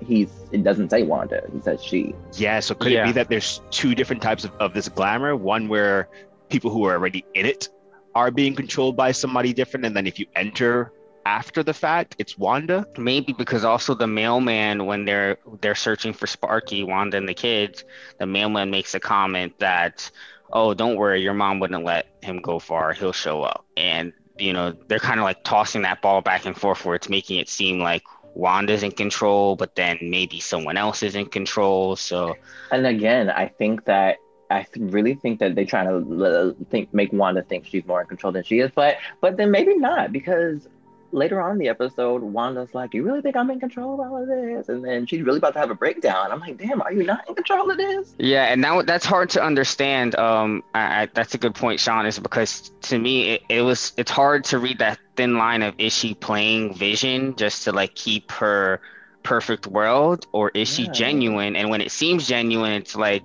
he's 0.05 0.31
it 0.53 0.65
doesn't 0.65 0.91
say 0.91 1.03
Wanda. 1.03 1.43
He 1.53 1.61
says 1.61 1.83
she. 1.83 2.15
Yeah, 2.35 2.61
so 2.61 2.75
could 2.75 2.93
it 2.93 3.05
be 3.05 3.13
that 3.13 3.29
there's 3.29 3.61
two 3.71 3.95
different 3.95 4.23
types 4.23 4.45
of, 4.45 4.53
of 4.61 4.75
this 4.75 4.89
glamour? 4.89 5.37
One 5.37 5.69
where 5.69 6.09
people 6.49 6.71
who 6.71 6.85
are 6.85 6.93
already 6.93 7.25
in 7.35 7.47
it 7.47 7.69
are 8.15 8.31
being 8.31 8.55
controlled 8.55 8.97
by 8.97 9.13
somebody 9.13 9.53
different, 9.53 9.87
and 9.87 9.97
then 9.97 10.07
if 10.07 10.19
you 10.19 10.27
enter 10.37 10.93
after 11.27 11.63
the 11.63 11.73
fact, 11.73 12.17
it's 12.19 12.37
Wanda. 12.37 12.87
maybe 12.99 13.33
because 13.33 13.65
also 13.65 13.95
the 13.95 14.07
mailman 14.07 14.87
when 14.87 15.05
they're 15.05 15.39
they're 15.61 15.75
searching 15.75 16.13
for 16.13 16.27
Sparky, 16.27 16.85
Wanda, 16.85 17.17
and 17.17 17.29
the 17.29 17.35
kids, 17.35 17.85
the 18.19 18.27
mailman 18.27 18.71
makes 18.71 18.95
a 18.95 19.01
comment 19.01 19.59
that, 19.59 20.11
"Oh, 20.53 20.75
don't 20.75 20.97
worry, 20.97 21.23
your 21.23 21.35
mom 21.35 21.61
wouldn't 21.61 21.85
let 21.85 22.07
him 22.23 22.41
go 22.41 22.59
far. 22.59 22.93
He'll 22.93 23.13
show 23.13 23.43
up." 23.43 23.65
And 23.77 24.13
you 24.39 24.53
know 24.53 24.73
they're 24.89 24.99
kind 24.99 25.21
of 25.21 25.25
like 25.25 25.45
tossing 25.45 25.83
that 25.83 26.03
ball 26.03 26.21
back 26.21 26.45
and 26.45 26.57
forth, 26.57 26.85
where 26.85 26.97
it's 26.97 27.09
making 27.09 27.39
it 27.39 27.49
seem 27.49 27.81
like 27.81 28.03
Wanda's 28.35 28.83
in 28.83 28.93
control, 28.93 29.57
but 29.57 29.75
then 29.75 29.99
maybe 30.03 30.41
someone 30.41 30.77
else 30.77 31.03
is 31.03 31.15
in 31.15 31.27
control. 31.27 31.97
So 31.97 32.37
And 32.71 32.87
again, 32.87 33.31
I 33.31 33.49
think 33.49 33.85
that 33.85 34.19
I 34.51 34.67
really 34.77 35.15
think 35.15 35.41
that 35.41 35.55
they're 35.55 35.65
trying 35.65 35.89
to 35.89 36.57
think 36.71 36.93
make 36.93 37.13
Wanda 37.13 37.43
think 37.43 37.67
she's 37.67 37.85
more 37.87 38.03
in 38.03 38.07
control 38.07 38.33
than 38.33 38.45
she 38.45 38.61
is, 38.61 38.71
but 38.75 38.97
but 39.21 39.37
then 39.37 39.51
maybe 39.51 39.77
not 39.77 40.13
because 40.13 40.69
later 41.15 41.41
on 41.41 41.53
in 41.53 41.59
the 41.59 41.69
episode, 41.69 42.23
Wanda's 42.23 42.75
like, 42.75 42.93
"You 42.93 43.03
really 43.05 43.23
think 43.23 43.37
I'm 43.37 43.51
in 43.51 43.61
control 43.61 43.95
of 43.95 44.01
all 44.01 44.23
of 44.23 44.29
this?" 44.29 44.69
And 44.69 44.85
then 44.85 45.07
she's 45.07 45.23
really 45.23 45.39
about 45.39 45.55
to 45.55 45.61
have 45.61 45.71
a 45.71 45.75
breakdown. 45.75 46.31
I'm 46.33 46.41
like, 46.41 46.59
"Damn, 46.59 46.83
are 46.83 46.93
you 46.93 47.05
not 47.05 47.27
in 47.29 47.35
control 47.35 47.71
of 47.71 47.77
this?" 47.79 48.15
Yeah, 48.19 48.45
and 48.45 48.61
now 48.61 48.83
that's 48.83 49.07
hard 49.07 49.31
to 49.31 49.43
understand. 49.43 50.15
Um, 50.17 50.63
I, 50.75 51.03
I, 51.03 51.09
that's 51.15 51.35
a 51.35 51.39
good 51.39 51.55
point, 51.55 51.81
Sean. 51.81 52.05
Is 52.07 52.19
because 52.19 52.71
to 52.83 52.99
me, 52.99 53.31
it, 53.31 53.43
it 53.49 53.63
was 53.63 53.93
it's 53.97 54.11
hard 54.11 54.45
to 54.47 54.59
read 54.59 54.79
that 54.81 54.99
thin 55.17 55.39
line 55.39 55.63
of 55.63 55.75
is 55.79 55.93
she 55.95 56.15
playing 56.15 56.75
Vision 56.75 57.37
just 57.37 57.65
to 57.65 57.73
like 57.73 57.95
keep 57.95 58.31
her 58.33 58.81
perfect 59.23 59.67
world, 59.67 60.27
or 60.33 60.51
is 60.55 60.69
she 60.69 60.89
genuine? 60.89 61.57
And 61.57 61.71
when 61.71 61.81
it 61.81 61.91
seems 61.93 62.27
genuine, 62.29 62.73
it's 62.73 62.97
like 62.97 63.23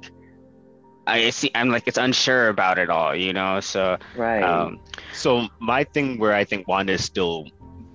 I 1.08 1.29
see. 1.31 1.51
I'm 1.55 1.69
like 1.69 1.84
it's 1.88 1.98
unsure 1.98 2.50
about 2.50 2.77
it 2.77 2.89
all, 2.89 3.15
you 3.15 3.34
know. 3.34 3.60
So 3.60 3.98
Right. 4.15 4.43
um, 4.43 4.79
So 5.13 5.48
my 5.60 5.84
thing 5.84 6.19
where 6.19 6.34
I 6.34 6.43
think 6.43 6.67
Wanda 6.67 6.93
is 6.93 7.03
still 7.03 7.46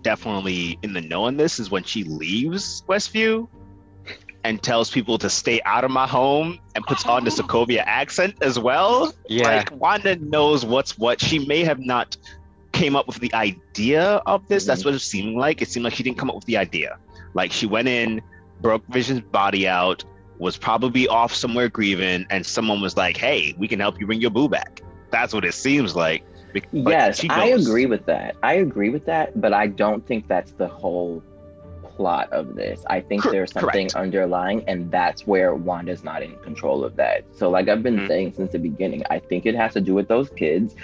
definitely 0.04 0.78
in 0.82 0.92
the 0.92 1.00
know 1.00 1.25
on 1.25 1.37
this 1.37 1.58
is 1.58 1.70
when 1.70 1.82
she 1.82 2.04
leaves 2.04 2.84
Westview 2.87 3.49
and 4.44 4.62
tells 4.62 4.90
people 4.90 5.18
to 5.18 5.28
stay 5.28 5.61
out 5.64 5.82
of 5.84 5.90
my 5.90 6.06
home 6.06 6.61
and 6.76 6.84
puts 6.84 7.04
on 7.06 7.25
the 7.25 7.30
oh. 7.30 7.42
Sokovia 7.42 7.82
accent 7.87 8.37
as 8.42 8.58
well. 8.58 9.12
yeah, 9.28 9.49
Like 9.49 9.73
Wanda 9.73 10.16
knows 10.16 10.64
what's 10.64 10.96
what. 10.99 11.20
She 11.20 11.40
may 11.40 11.64
have 11.64 11.80
not 11.80 12.16
came 12.73 12.94
up 12.94 13.06
with 13.06 13.18
the 13.18 13.32
idea 13.34 14.23
of 14.26 14.46
this. 14.46 14.66
That's 14.66 14.82
mm-hmm. 14.82 14.90
what 14.90 14.94
it 14.94 15.00
seemed 15.00 15.37
like. 15.37 15.62
It 15.62 15.68
seemed 15.68 15.84
like 15.84 15.94
she 15.94 16.02
didn't 16.02 16.18
come 16.18 16.28
up 16.28 16.37
with 16.37 16.44
the 16.44 16.58
idea. 16.58 16.99
Like 17.32 17.50
she 17.50 17.66
went 17.66 17.88
in, 17.88 18.20
broke 18.61 18.87
Vision's 18.88 19.23
body 19.23 19.66
out, 19.66 20.04
was 20.38 20.56
probably 20.56 21.08
off 21.08 21.34
somewhere 21.34 21.68
grieving, 21.68 22.26
and 22.30 22.44
someone 22.44 22.80
was 22.80 22.96
like, 22.96 23.16
"Hey, 23.16 23.54
we 23.58 23.66
can 23.66 23.80
help 23.80 23.99
you 23.99 24.06
bring 24.06 24.20
your 24.20 24.30
boo 24.30 24.49
back." 24.49 24.82
That's 25.11 25.32
what 25.32 25.44
it 25.44 25.54
seems 25.54 25.96
like. 25.96 26.25
Yes, 26.73 27.25
I 27.28 27.46
agree 27.49 27.87
with 27.87 28.06
that. 28.06 28.37
I 28.42 28.54
agree 28.54 28.90
with 28.90 29.06
that, 29.06 29.38
but 29.40 29.52
I 29.52 29.68
don't 29.68 30.06
think 30.06 30.26
that's 30.28 30.52
the 30.52 30.68
whole 30.68 31.25
plot 31.96 32.28
of 32.32 32.54
this. 32.54 32.84
I 32.88 33.00
think 33.00 33.23
Cor- 33.23 33.30
there's 33.30 33.52
something 33.52 33.90
correct. 33.90 33.94
underlying, 33.94 34.64
and 34.66 34.90
that's 34.90 35.26
where 35.26 35.54
Wanda's 35.54 36.02
not 36.04 36.23
in 36.23 36.37
control 36.38 36.84
of 36.84 36.96
that. 36.96 37.25
So, 37.32 37.50
like 37.50 37.68
I've 37.68 37.82
been 37.82 38.00
Mhm. 38.00 38.06
saying 38.06 38.32
since 38.32 38.52
the 38.52 38.58
beginning, 38.58 39.02
I 39.11 39.20
think 39.20 39.46
it 39.46 39.54
has 39.54 39.73
to 39.75 39.80
do 39.80 39.94
with 39.94 40.08
those 40.08 40.30
kids. 40.30 40.75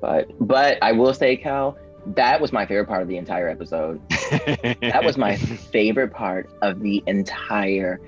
But, 0.00 0.26
but 0.40 0.78
I 0.82 0.92
will 0.92 1.12
say, 1.14 1.36
Cal, 1.36 1.76
that 2.06 2.40
was 2.40 2.52
my 2.52 2.66
favorite 2.66 2.86
part 2.86 3.02
of 3.02 3.08
the 3.08 3.16
entire 3.16 3.48
episode. 3.48 4.00
That 4.88 5.04
was 5.04 5.16
my 5.16 5.36
favorite 5.36 6.12
part 6.12 6.48
of 6.62 6.80
the 6.80 7.02
entire 7.06 8.00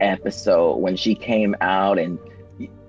episode 0.00 0.76
when 0.76 0.96
she 0.96 1.14
came 1.14 1.54
out 1.60 1.98
and 1.98 2.18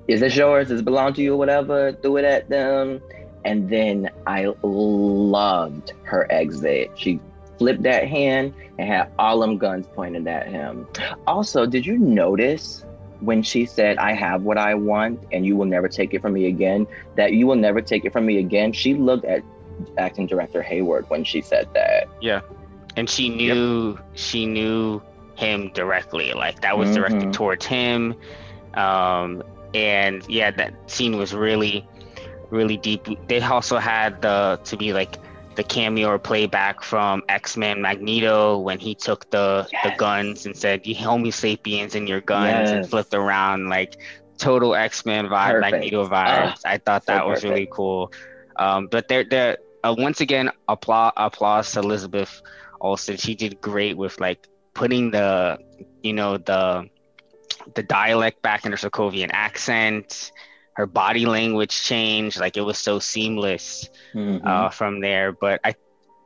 is 0.08 0.20
this 0.22 0.36
yours? 0.36 0.68
Does 0.70 0.80
it 0.82 0.86
belong 0.86 1.14
to 1.14 1.22
you 1.22 1.34
or 1.34 1.38
whatever? 1.38 1.94
Threw 2.02 2.18
it 2.18 2.26
at 2.26 2.50
them. 2.50 3.02
And 3.46 3.70
then 3.70 4.10
I 4.28 4.54
loved 4.64 5.94
her 6.04 6.28
exit. 6.32 6.92
She 6.96 7.20
flipped 7.58 7.84
that 7.84 8.08
hand 8.08 8.54
and 8.78 8.88
had 8.88 9.12
all 9.20 9.40
them 9.40 9.58
guns 9.58 9.88
pointed 9.94 10.28
at 10.28 10.48
him. 10.48 10.88
Also, 11.28 11.66
did 11.66 11.86
you 11.86 11.98
notice 11.98 12.86
when 13.20 13.44
she 13.44 13.66
said, 13.66 13.98
I 13.98 14.14
have 14.14 14.44
what 14.44 14.58
I 14.58 14.76
want 14.76 15.22
and 15.32 15.46
you 15.46 15.56
will 15.58 15.66
never 15.66 15.88
take 15.88 16.14
it 16.14 16.22
from 16.22 16.34
me 16.34 16.48
again? 16.48 16.88
That 17.16 17.34
you 17.34 17.48
will 17.48 17.56
never 17.56 17.82
take 17.82 18.06
it 18.06 18.14
from 18.14 18.26
me 18.26 18.38
again. 18.40 18.72
She 18.72 18.94
looked 18.94 19.26
at 19.26 19.44
acting 19.98 20.28
director 20.28 20.62
Hayward 20.62 21.10
when 21.10 21.24
she 21.24 21.42
said 21.42 21.68
that. 21.74 22.08
Yeah. 22.22 22.42
And 22.96 23.10
she 23.10 23.30
knew 23.30 23.98
she 24.14 24.46
knew 24.46 25.02
him 25.36 25.72
directly. 25.74 26.34
Like 26.34 26.62
that 26.62 26.78
was 26.78 26.94
directed 26.94 27.30
Mhm. 27.30 27.34
towards 27.34 27.66
him. 27.66 28.16
Um, 28.74 29.44
and 29.74 30.28
yeah, 30.28 30.52
that 30.52 30.74
scene 30.90 31.18
was 31.18 31.34
really, 31.34 31.88
really 32.50 32.78
deep. 32.78 33.08
They 33.28 33.42
also 33.42 33.78
had 33.78 34.22
the 34.22 34.60
to 34.64 34.78
be 34.78 34.94
like 34.94 35.16
the 35.56 35.64
cameo 35.64 36.10
or 36.10 36.20
playback 36.20 36.82
from 36.84 37.24
X 37.28 37.58
Men 37.58 37.82
Magneto 37.82 38.58
when 38.58 38.80
he 38.80 38.96
took 38.96 39.30
the 39.30 39.68
the 39.84 39.94
guns 39.98 40.46
and 40.46 40.56
said, 40.56 40.86
"You 40.88 40.96
Homo 40.96 41.32
sapiens 41.32 41.96
in 41.96 42.08
your 42.08 42.22
guns," 42.22 42.70
and 42.72 42.90
flipped 42.90 43.14
around 43.14 43.68
like 43.70 43.98
total 44.38 44.74
X 44.74 45.06
Men 45.06 45.28
vibe, 45.28 45.52
Perfect. 45.52 45.72
Magneto 45.72 46.08
vibes. 46.08 46.62
I 46.66 46.78
thought 46.78 47.06
so 47.06 47.12
that 47.12 47.28
was 47.28 47.44
really 47.44 47.68
cool. 47.72 48.12
Um, 48.56 48.88
but 48.88 49.08
there, 49.08 49.24
there. 49.24 49.58
Uh, 49.82 49.96
once 49.98 50.20
again, 50.20 50.52
applause, 50.68 51.14
applause 51.16 51.72
to 51.72 51.80
Elizabeth 51.80 52.42
Olsen. 52.82 53.16
She 53.16 53.36
did 53.36 53.62
great 53.62 53.96
with 53.96 54.20
like 54.20 54.48
putting 54.74 55.12
the, 55.12 55.58
you 56.04 56.12
know, 56.12 56.38
the, 56.38 56.90
the 57.76 57.84
dialect 57.84 58.42
back 58.42 58.66
in 58.66 58.72
her 58.72 58.78
Sokovian 58.78 59.30
accent. 59.32 60.32
Her 60.80 60.86
body 60.88 61.26
language 61.26 61.84
changed. 61.84 62.40
Like 62.40 62.56
it 62.56 62.62
was 62.62 62.78
so 62.78 63.00
seamless 63.00 63.90
Mhm. 64.16 64.46
uh, 64.48 64.70
from 64.70 65.02
there. 65.02 65.34
But 65.34 65.60
I, 65.66 65.76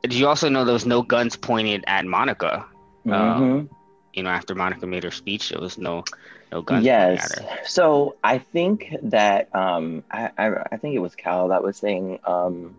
did 0.02 0.14
you 0.14 0.28
also 0.28 0.48
know 0.48 0.64
there 0.64 0.72
was 0.72 0.86
no 0.86 1.02
guns 1.02 1.34
pointed 1.34 1.82
at 1.88 2.06
Monica? 2.06 2.64
Mhm. 3.04 3.68
you 4.14 4.22
know, 4.22 4.30
after 4.30 4.54
Monica 4.54 4.86
made 4.86 5.02
her 5.02 5.10
speech, 5.10 5.48
there 5.48 5.60
was 5.60 5.76
no 5.76 6.04
no 6.52 6.62
guns. 6.62 6.84
Yes. 6.84 7.36
her. 7.36 7.58
So 7.66 8.14
I 8.22 8.38
think 8.38 8.94
that 9.02 9.52
um, 9.56 10.04
I, 10.08 10.30
I 10.38 10.46
I 10.70 10.76
think 10.76 10.94
it 10.94 11.00
was 11.00 11.16
Cal 11.16 11.48
that 11.48 11.64
was 11.64 11.76
saying 11.76 12.20
um, 12.24 12.76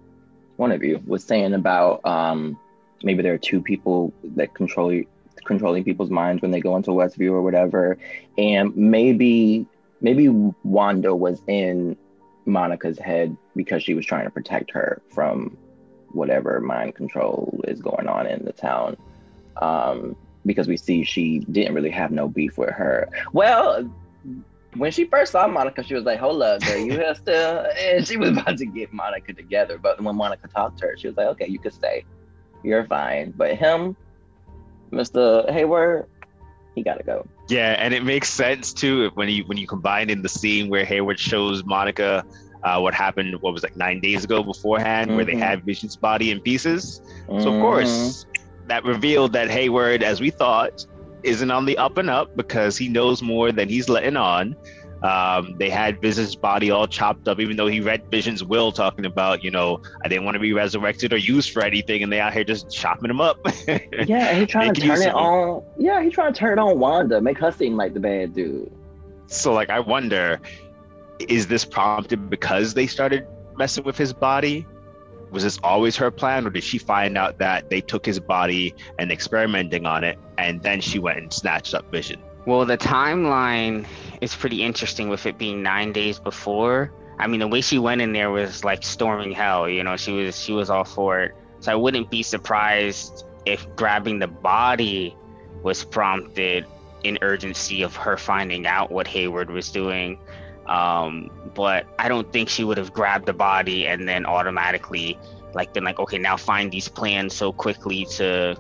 one 0.56 0.72
of 0.72 0.82
you 0.82 1.04
was 1.06 1.26
saying 1.26 1.54
about 1.54 2.06
um, 2.06 2.58
maybe 3.04 3.22
there 3.22 3.34
are 3.34 3.38
two 3.52 3.62
people 3.62 4.14
that 4.38 4.54
control 4.54 5.04
controlling 5.44 5.84
people's 5.84 6.10
minds 6.10 6.42
when 6.42 6.52
they 6.52 6.62
go 6.62 6.78
into 6.78 6.92
Westview 6.92 7.32
or 7.34 7.42
whatever, 7.42 7.98
and 8.38 8.74
maybe 8.78 9.68
maybe 10.02 10.30
Wanda 10.64 11.16
was 11.16 11.42
in 11.48 11.98
Monica's 12.46 13.00
head 13.00 13.36
because 13.56 13.84
she 13.84 13.94
was 13.94 14.06
trying 14.06 14.26
to 14.26 14.32
protect 14.32 14.72
her 14.72 15.02
from 15.10 15.58
whatever 16.12 16.60
mind 16.60 16.96
control 16.96 17.60
is 17.68 17.82
going 17.82 18.08
on 18.08 18.28
in 18.28 18.46
the 18.46 18.54
town. 18.54 18.98
Um, 19.62 20.16
because 20.46 20.68
we 20.68 20.78
see 20.78 21.04
she 21.04 21.40
didn't 21.40 21.74
really 21.74 21.90
have 21.90 22.12
no 22.12 22.28
beef 22.28 22.58
with 22.58 22.70
her. 22.70 23.10
Well, 23.34 23.90
when 24.76 24.92
she 24.92 25.06
first 25.06 25.32
saw 25.32 25.48
Monica, 25.48 25.84
she 25.84 25.96
was 25.96 26.04
like, 26.04 26.20
"Hold 26.20 26.42
up, 26.42 26.62
girl, 26.62 26.78
you 26.78 26.92
here 26.92 27.16
still?" 27.16 27.66
And 27.78 28.06
she 28.06 28.18
was 28.18 28.32
about 28.32 28.58
to 28.58 28.66
get 28.66 28.94
Monica 28.94 29.34
together. 29.34 29.78
But 29.78 30.02
when 30.02 30.16
Monica 30.16 30.48
talked 30.48 30.80
to 30.80 30.88
her, 30.88 30.98
she 30.98 31.08
was 31.08 31.18
like, 31.18 31.28
"Okay, 31.28 31.48
you 31.48 31.60
can 31.60 31.72
stay. 31.72 32.06
You're 32.64 32.86
fine." 32.86 33.34
But 33.36 33.56
him, 33.56 33.96
Mr. 34.92 35.50
Hayward, 35.52 36.08
he 36.76 36.84
gotta 36.84 37.04
go. 37.04 37.26
Yeah, 37.50 37.76
and 37.80 37.94
it 37.94 38.04
makes 38.04 38.30
sense 38.30 38.74
too 38.74 39.10
when 39.16 39.30
you 39.30 39.44
when 39.48 39.58
you 39.58 39.68
combine 39.68 40.10
in 40.10 40.22
the 40.22 40.30
scene 40.30 40.70
where 40.70 40.86
Hayward 40.86 41.20
shows 41.20 41.64
Monica 41.66 42.24
uh, 42.64 42.80
what 42.80 42.94
happened. 42.94 43.36
What 43.42 43.54
was 43.54 43.64
like 43.64 43.76
nine 43.76 44.00
days 44.02 44.24
ago 44.24 44.44
beforehand, 44.44 45.16
where 45.16 45.26
they 45.26 45.36
Mhm. 45.36 45.40
had 45.40 45.66
Vision's 45.66 45.96
body 45.96 46.32
in 46.32 46.40
pieces. 46.42 47.02
So 47.38 47.50
of 47.50 47.56
Mhm. 47.56 47.62
course, 47.62 48.26
that 48.68 48.84
revealed 48.84 49.34
that 49.34 49.50
Hayward, 49.50 50.04
as 50.04 50.20
we 50.20 50.32
thought, 50.32 50.74
isn't 51.24 51.52
on 51.52 51.66
the 51.66 51.78
up 51.78 51.98
and 51.98 52.10
up 52.10 52.30
because 52.36 52.78
he 52.78 52.88
knows 52.90 53.22
more 53.22 53.52
than 53.52 53.70
he's 53.70 53.88
letting 53.90 54.18
on. 54.18 54.56
Um, 55.04 55.56
they 55.58 55.70
had 55.70 56.02
Vision's 56.02 56.36
body 56.36 56.72
all 56.72 56.88
chopped 56.88 57.28
up, 57.28 57.40
even 57.40 57.58
though 57.58 57.68
he 57.68 57.80
read 57.80 58.10
Vision's 58.10 58.44
will 58.44 58.72
talking 58.72 59.06
about, 59.06 59.44
you 59.44 59.52
know, 59.52 59.82
I 60.04 60.08
didn't 60.08 60.26
want 60.26 60.36
to 60.36 60.40
be 60.40 60.54
resurrected 60.54 61.14
or 61.14 61.18
used 61.18 61.52
for 61.52 61.64
anything, 61.64 62.02
and 62.02 62.12
they 62.12 62.20
out 62.20 62.34
here 62.34 62.44
just 62.44 62.72
chopping 62.72 63.10
him 63.10 63.22
up. 63.22 63.38
Yeah, 64.08 64.34
he 64.34 64.46
trying 64.46 64.74
to 64.74 64.82
turn 64.82 65.02
it 65.02 65.14
on. 65.14 65.64
Yeah, 65.78 66.02
he 66.02 66.10
trying 66.10 66.34
to 66.34 66.40
turn 66.40 66.58
it 66.58 66.62
on 66.62 66.80
Wanda, 66.80 67.22
make 67.22 67.38
her 67.40 67.52
seem 67.52 67.76
like 67.76 67.94
the 67.94 68.00
bad 68.00 68.34
dude. 68.34 68.72
so, 69.28 69.54
like, 69.54 69.70
I 69.70 69.80
wonder, 69.80 70.40
is 71.20 71.48
this 71.48 71.66
prompted 71.66 72.30
because 72.30 72.74
they 72.74 72.88
started 72.88 73.28
messing 73.58 73.84
with 73.84 73.98
his 73.98 74.14
body? 74.14 74.66
Was 75.32 75.44
this 75.44 75.60
always 75.64 75.96
her 75.98 76.12
plan, 76.12 76.46
or 76.48 76.50
did 76.50 76.64
she 76.64 76.78
find 76.78 77.18
out 77.18 77.40
that 77.40 77.70
they 77.70 77.82
took 77.82 78.06
his 78.06 78.20
body 78.20 78.74
and 79.00 79.12
experimenting 79.12 79.86
on 79.86 80.04
it, 80.04 80.18
and 80.38 80.62
then 80.62 80.82
she 80.82 81.00
went 81.00 81.20
and 81.20 81.34
snatched 81.34 81.74
up 81.74 81.90
Vision? 81.92 82.22
Well, 82.46 82.64
the 82.66 82.78
timeline 82.78 83.86
is 84.26 84.36
pretty 84.36 84.64
interesting 84.64 85.08
with 85.08 85.26
it 85.26 85.38
being 85.38 85.64
nine 85.64 85.94
days 85.94 86.20
before. 86.20 86.92
I 87.18 87.28
mean, 87.28 87.40
the 87.40 87.48
way 87.48 87.62
she 87.62 87.80
went 87.80 88.02
in 88.02 88.12
there 88.12 88.30
was 88.30 88.64
like 88.64 88.84
storming 88.84 89.32
hell. 89.32 89.70
You 89.70 89.84
know, 89.84 89.96
she 89.96 90.12
was 90.12 90.38
she 90.38 90.52
was 90.52 90.70
all 90.70 90.84
for 90.84 91.22
it. 91.22 91.36
So 91.62 91.72
I 91.72 91.76
wouldn't 91.76 92.10
be 92.10 92.24
surprised 92.24 93.26
if 93.46 93.66
grabbing 93.76 94.20
the 94.20 94.28
body 94.28 95.16
was 95.64 95.84
prompted 95.86 96.66
in 97.04 97.18
urgency 97.22 97.84
of 97.84 97.96
her 97.96 98.18
finding 98.18 98.66
out 98.66 98.92
what 98.92 99.08
Hayward 99.08 99.50
was 99.50 99.72
doing. 99.72 100.20
Um, 100.66 101.30
but 101.54 101.86
I 102.00 102.10
don't 102.10 102.32
think 102.34 102.50
she 102.50 102.64
would 102.64 102.78
have 102.78 102.92
grabbed 102.92 103.28
the 103.28 103.34
body 103.34 103.86
and 103.86 104.08
then 104.10 104.26
automatically 104.26 105.18
like 105.54 105.74
been 105.74 105.84
like, 105.84 106.00
okay, 106.00 106.18
now 106.18 106.36
find 106.36 106.72
these 106.72 106.90
plans 106.90 107.34
so 107.34 107.54
quickly 107.54 108.06
to 108.18 108.58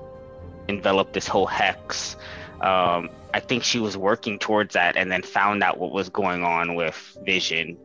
envelop 0.67 1.13
this 1.13 1.27
whole 1.27 1.47
hex. 1.47 2.15
Um, 2.61 3.09
I 3.35 3.41
think 3.41 3.65
she 3.65 3.79
was 3.79 3.97
working 3.97 4.39
towards 4.39 4.75
that 4.75 4.95
and 4.95 5.11
then 5.11 5.21
found 5.21 5.61
out 5.61 5.77
what 5.77 5.91
was 5.91 6.07
going 6.07 6.45
on 6.45 6.73
with 6.73 7.17
Vision 7.25 7.77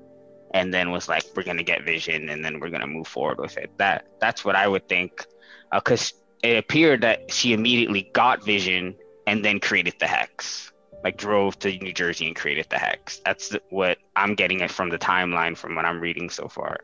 and 0.54 0.72
then 0.72 0.92
was 0.92 1.08
like, 1.08 1.24
we're 1.34 1.42
gonna 1.42 1.64
get 1.64 1.84
Vision 1.84 2.28
and 2.28 2.44
then 2.44 2.60
we're 2.60 2.70
gonna 2.70 2.86
move 2.86 3.08
forward 3.08 3.38
with 3.38 3.56
it. 3.56 3.68
That 3.76 4.06
that's 4.20 4.44
what 4.44 4.54
I 4.54 4.68
would 4.68 4.88
think, 4.88 5.26
because 5.72 6.12
it 6.44 6.56
appeared 6.56 7.00
that 7.00 7.32
she 7.32 7.52
immediately 7.52 8.08
got 8.12 8.44
Vision 8.44 8.94
and 9.26 9.44
then 9.44 9.58
created 9.58 9.94
the 9.98 10.06
hex, 10.06 10.70
like 11.02 11.16
drove 11.16 11.58
to 11.58 11.76
New 11.78 11.92
Jersey 11.92 12.28
and 12.28 12.36
created 12.36 12.66
the 12.70 12.78
hex. 12.78 13.20
That's 13.24 13.56
what 13.70 13.98
I'm 14.14 14.36
getting 14.36 14.60
it 14.60 14.70
from 14.70 14.88
the 14.88 14.98
timeline 14.98 15.56
from 15.56 15.74
what 15.74 15.84
I'm 15.84 16.00
reading 16.00 16.30
so 16.30 16.46
far. 16.46 16.76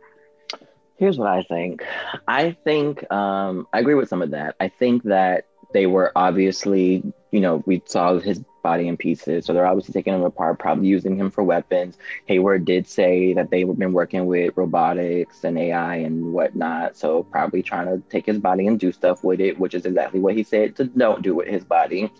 Here's 0.96 1.18
what 1.18 1.28
I 1.28 1.44
think. 1.44 1.84
I 2.26 2.56
think 2.64 3.08
um, 3.12 3.68
I 3.72 3.78
agree 3.78 3.94
with 3.94 4.08
some 4.08 4.22
of 4.22 4.32
that. 4.32 4.56
I 4.58 4.66
think 4.66 5.04
that 5.04 5.44
they 5.72 5.86
were 5.86 6.12
obviously, 6.16 7.02
you 7.30 7.40
know, 7.40 7.62
we 7.66 7.82
saw 7.86 8.18
his 8.18 8.42
body 8.62 8.88
in 8.88 8.96
pieces, 8.96 9.46
so 9.46 9.52
they're 9.52 9.66
obviously 9.66 9.92
taking 9.92 10.14
him 10.14 10.22
apart, 10.22 10.58
probably 10.58 10.88
using 10.88 11.16
him 11.16 11.30
for 11.30 11.44
weapons. 11.44 11.96
Hayward 12.26 12.64
did 12.64 12.88
say 12.88 13.32
that 13.34 13.50
they've 13.50 13.78
been 13.78 13.92
working 13.92 14.26
with 14.26 14.56
robotics 14.56 15.44
and 15.44 15.58
AI 15.58 15.96
and 15.96 16.32
whatnot, 16.32 16.96
so 16.96 17.22
probably 17.22 17.62
trying 17.62 17.86
to 17.86 18.02
take 18.08 18.26
his 18.26 18.38
body 18.38 18.66
and 18.66 18.80
do 18.80 18.90
stuff 18.90 19.22
with 19.22 19.40
it, 19.40 19.58
which 19.58 19.74
is 19.74 19.86
exactly 19.86 20.18
what 20.18 20.34
he 20.34 20.42
said 20.42 20.74
to 20.76 20.84
don't 20.84 21.22
do 21.22 21.34
with 21.34 21.48
his 21.48 21.64
body. 21.64 22.10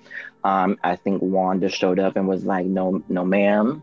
Um, 0.44 0.78
I 0.84 0.94
think 0.96 1.20
Wanda 1.22 1.68
showed 1.68 1.98
up 1.98 2.14
and 2.16 2.28
was 2.28 2.44
like, 2.44 2.66
"No, 2.66 3.02
no, 3.08 3.24
ma'am." 3.24 3.82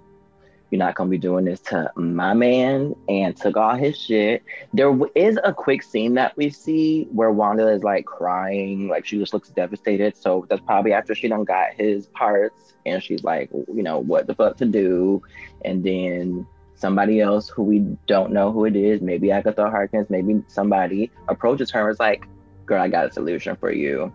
You're 0.73 0.79
not 0.79 0.95
gonna 0.95 1.11
be 1.11 1.19
doing 1.19 1.45
this 1.45 1.59
to 1.69 1.91
my 1.95 2.33
man, 2.33 2.95
and 3.07 3.37
took 3.37 3.57
all 3.57 3.75
his 3.75 3.95
shit 3.95 4.43
there 4.73 4.87
w- 4.89 5.11
is 5.13 5.37
a 5.43 5.53
quick 5.53 5.83
scene 5.83 6.15
that 6.15 6.35
we 6.35 6.49
see 6.49 7.03
where 7.11 7.31
Wanda 7.31 7.67
is 7.67 7.83
like 7.83 8.07
crying, 8.07 8.87
like 8.87 9.05
she 9.05 9.19
just 9.19 9.35
looks 9.35 9.49
devastated. 9.49 10.17
So 10.17 10.47
that's 10.49 10.63
probably 10.63 10.91
after 10.93 11.13
she 11.13 11.27
done 11.27 11.43
got 11.43 11.73
his 11.77 12.07
parts, 12.07 12.73
and 12.87 13.03
she's 13.03 13.23
like, 13.23 13.51
you 13.51 13.83
know, 13.83 13.99
what 13.99 14.25
the 14.25 14.33
fuck 14.33 14.57
to 14.57 14.65
do. 14.65 15.21
And 15.63 15.83
then 15.83 16.47
somebody 16.73 17.21
else 17.21 17.49
who 17.49 17.61
we 17.61 17.85
don't 18.07 18.31
know 18.31 18.51
who 18.51 18.65
it 18.65 18.75
is, 18.75 18.99
maybe 18.99 19.29
Agatha 19.29 19.69
Harkness, 19.69 20.09
maybe 20.09 20.43
somebody 20.47 21.11
approaches 21.27 21.69
her 21.69 21.81
and 21.81 21.91
is 21.91 21.99
like, 21.99 22.25
"Girl, 22.65 22.81
I 22.81 22.87
got 22.87 23.05
a 23.05 23.11
solution 23.11 23.55
for 23.57 23.71
you." 23.71 24.11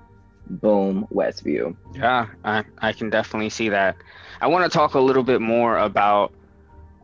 Boom, 0.51 1.07
Westview. 1.14 1.77
Yeah, 1.94 2.27
I, 2.44 2.64
I 2.79 2.92
can 2.94 3.11
definitely 3.11 3.51
see 3.51 3.68
that. 3.68 3.94
I 4.40 4.49
want 4.49 4.64
to 4.64 4.77
talk 4.77 4.94
a 4.94 5.01
little 5.01 5.23
bit 5.23 5.40
more 5.40 5.79
about 5.79 6.33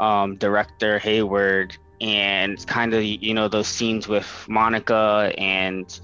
um, 0.01 0.37
director 0.37 0.99
Hayward 0.99 1.77
and 2.01 2.65
kind 2.67 2.93
of 2.95 3.03
you 3.03 3.35
know 3.35 3.49
those 3.49 3.69
scenes 3.69 4.09
with 4.09 4.47
Monica 4.49 5.33
and 5.39 6.01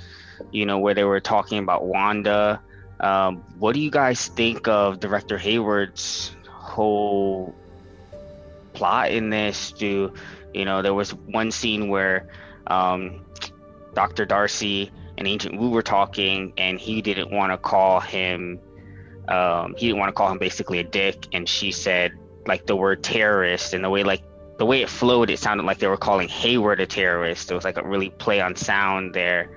you 0.52 0.64
know 0.64 0.78
where 0.78 0.94
they 0.94 1.04
were 1.04 1.20
talking 1.20 1.58
about 1.58 1.84
Wanda. 1.84 2.60
Um, 3.00 3.38
what 3.58 3.74
do 3.74 3.80
you 3.80 3.90
guys 3.90 4.28
think 4.28 4.68
of 4.68 5.00
director 5.00 5.38
Hayward's 5.38 6.34
whole 6.48 7.54
plot 8.72 9.10
in 9.10 9.30
this? 9.30 9.72
Do 9.72 10.12
you 10.54 10.64
know 10.64 10.82
there 10.82 10.94
was 10.94 11.14
one 11.14 11.50
scene 11.50 11.88
where 11.88 12.28
um, 12.66 13.24
Dr. 13.94 14.24
Darcy 14.24 14.90
and 15.18 15.26
Agent 15.26 15.58
Woo 15.58 15.70
were 15.70 15.82
talking, 15.82 16.52
and 16.56 16.78
he 16.78 17.02
didn't 17.02 17.30
want 17.30 17.52
to 17.52 17.58
call 17.58 18.00
him. 18.00 18.58
Um, 19.28 19.74
he 19.76 19.86
didn't 19.88 19.98
want 19.98 20.08
to 20.08 20.14
call 20.14 20.30
him 20.30 20.38
basically 20.38 20.78
a 20.78 20.84
dick, 20.84 21.26
and 21.32 21.48
she 21.48 21.72
said 21.72 22.12
like 22.46 22.66
the 22.66 22.76
word 22.76 23.02
terrorist, 23.02 23.74
and 23.74 23.84
the 23.84 23.90
way 23.90 24.02
like 24.02 24.22
the 24.58 24.66
way 24.66 24.82
it 24.82 24.88
flowed, 24.88 25.30
it 25.30 25.38
sounded 25.38 25.64
like 25.64 25.78
they 25.78 25.86
were 25.86 25.96
calling 25.96 26.28
Hayward 26.28 26.80
a 26.80 26.86
terrorist. 26.86 27.50
It 27.50 27.54
was 27.54 27.64
like 27.64 27.78
a 27.78 27.82
really 27.82 28.10
play 28.10 28.40
on 28.40 28.56
sound 28.56 29.14
there. 29.14 29.50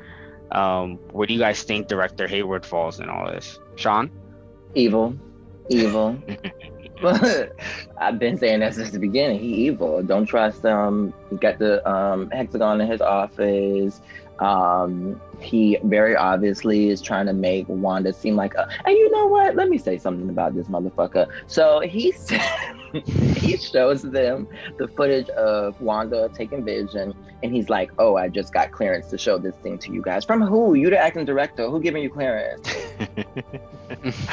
Um, 0.51 0.95
where 1.11 1.25
do 1.27 1.33
you 1.33 1.39
guys 1.39 1.63
think 1.63 1.87
director 1.87 2.27
Hayward 2.27 2.65
falls 2.65 2.99
in 2.99 3.09
all 3.09 3.27
this? 3.27 3.59
Sean? 3.75 4.11
Evil, 4.75 5.15
evil. 5.69 6.17
I've 7.97 8.17
been 8.17 8.37
saying 8.37 8.61
that 8.61 8.75
since 8.75 8.91
the 8.91 8.99
beginning. 8.99 9.39
He 9.39 9.67
evil. 9.67 10.01
Don't 10.03 10.25
trust 10.25 10.63
him. 10.63 11.13
He 11.29 11.35
got 11.35 11.59
the 11.59 11.87
um, 11.89 12.29
hexagon 12.31 12.79
in 12.79 12.87
his 12.87 13.01
office. 13.01 13.99
Um, 14.39 15.19
he 15.39 15.77
very 15.83 16.15
obviously 16.15 16.89
is 16.89 17.01
trying 17.01 17.25
to 17.27 17.33
make 17.33 17.65
Wanda 17.67 18.13
seem 18.13 18.35
like 18.35 18.53
a. 18.55 18.67
And 18.85 18.95
you 18.95 19.11
know 19.11 19.27
what? 19.27 19.55
Let 19.55 19.69
me 19.69 19.77
say 19.77 19.97
something 19.97 20.29
about 20.29 20.55
this 20.55 20.67
motherfucker. 20.67 21.27
So 21.47 21.79
he 21.81 22.13
he 23.35 23.57
shows 23.57 24.01
them 24.01 24.47
the 24.77 24.87
footage 24.87 25.29
of 25.29 25.79
Wanda 25.81 26.29
taking 26.33 26.63
Vision, 26.63 27.13
and 27.43 27.53
he's 27.53 27.69
like, 27.69 27.91
"Oh, 27.99 28.15
I 28.15 28.27
just 28.29 28.53
got 28.53 28.71
clearance 28.71 29.09
to 29.11 29.17
show 29.17 29.37
this 29.37 29.55
thing 29.57 29.77
to 29.79 29.91
you 29.91 30.01
guys. 30.01 30.25
From 30.25 30.41
who? 30.41 30.73
You 30.73 30.89
the 30.89 30.97
acting 30.97 31.25
director? 31.25 31.69
Who 31.69 31.79
giving 31.81 32.03
you 32.03 32.09
clearance?" 32.09 32.67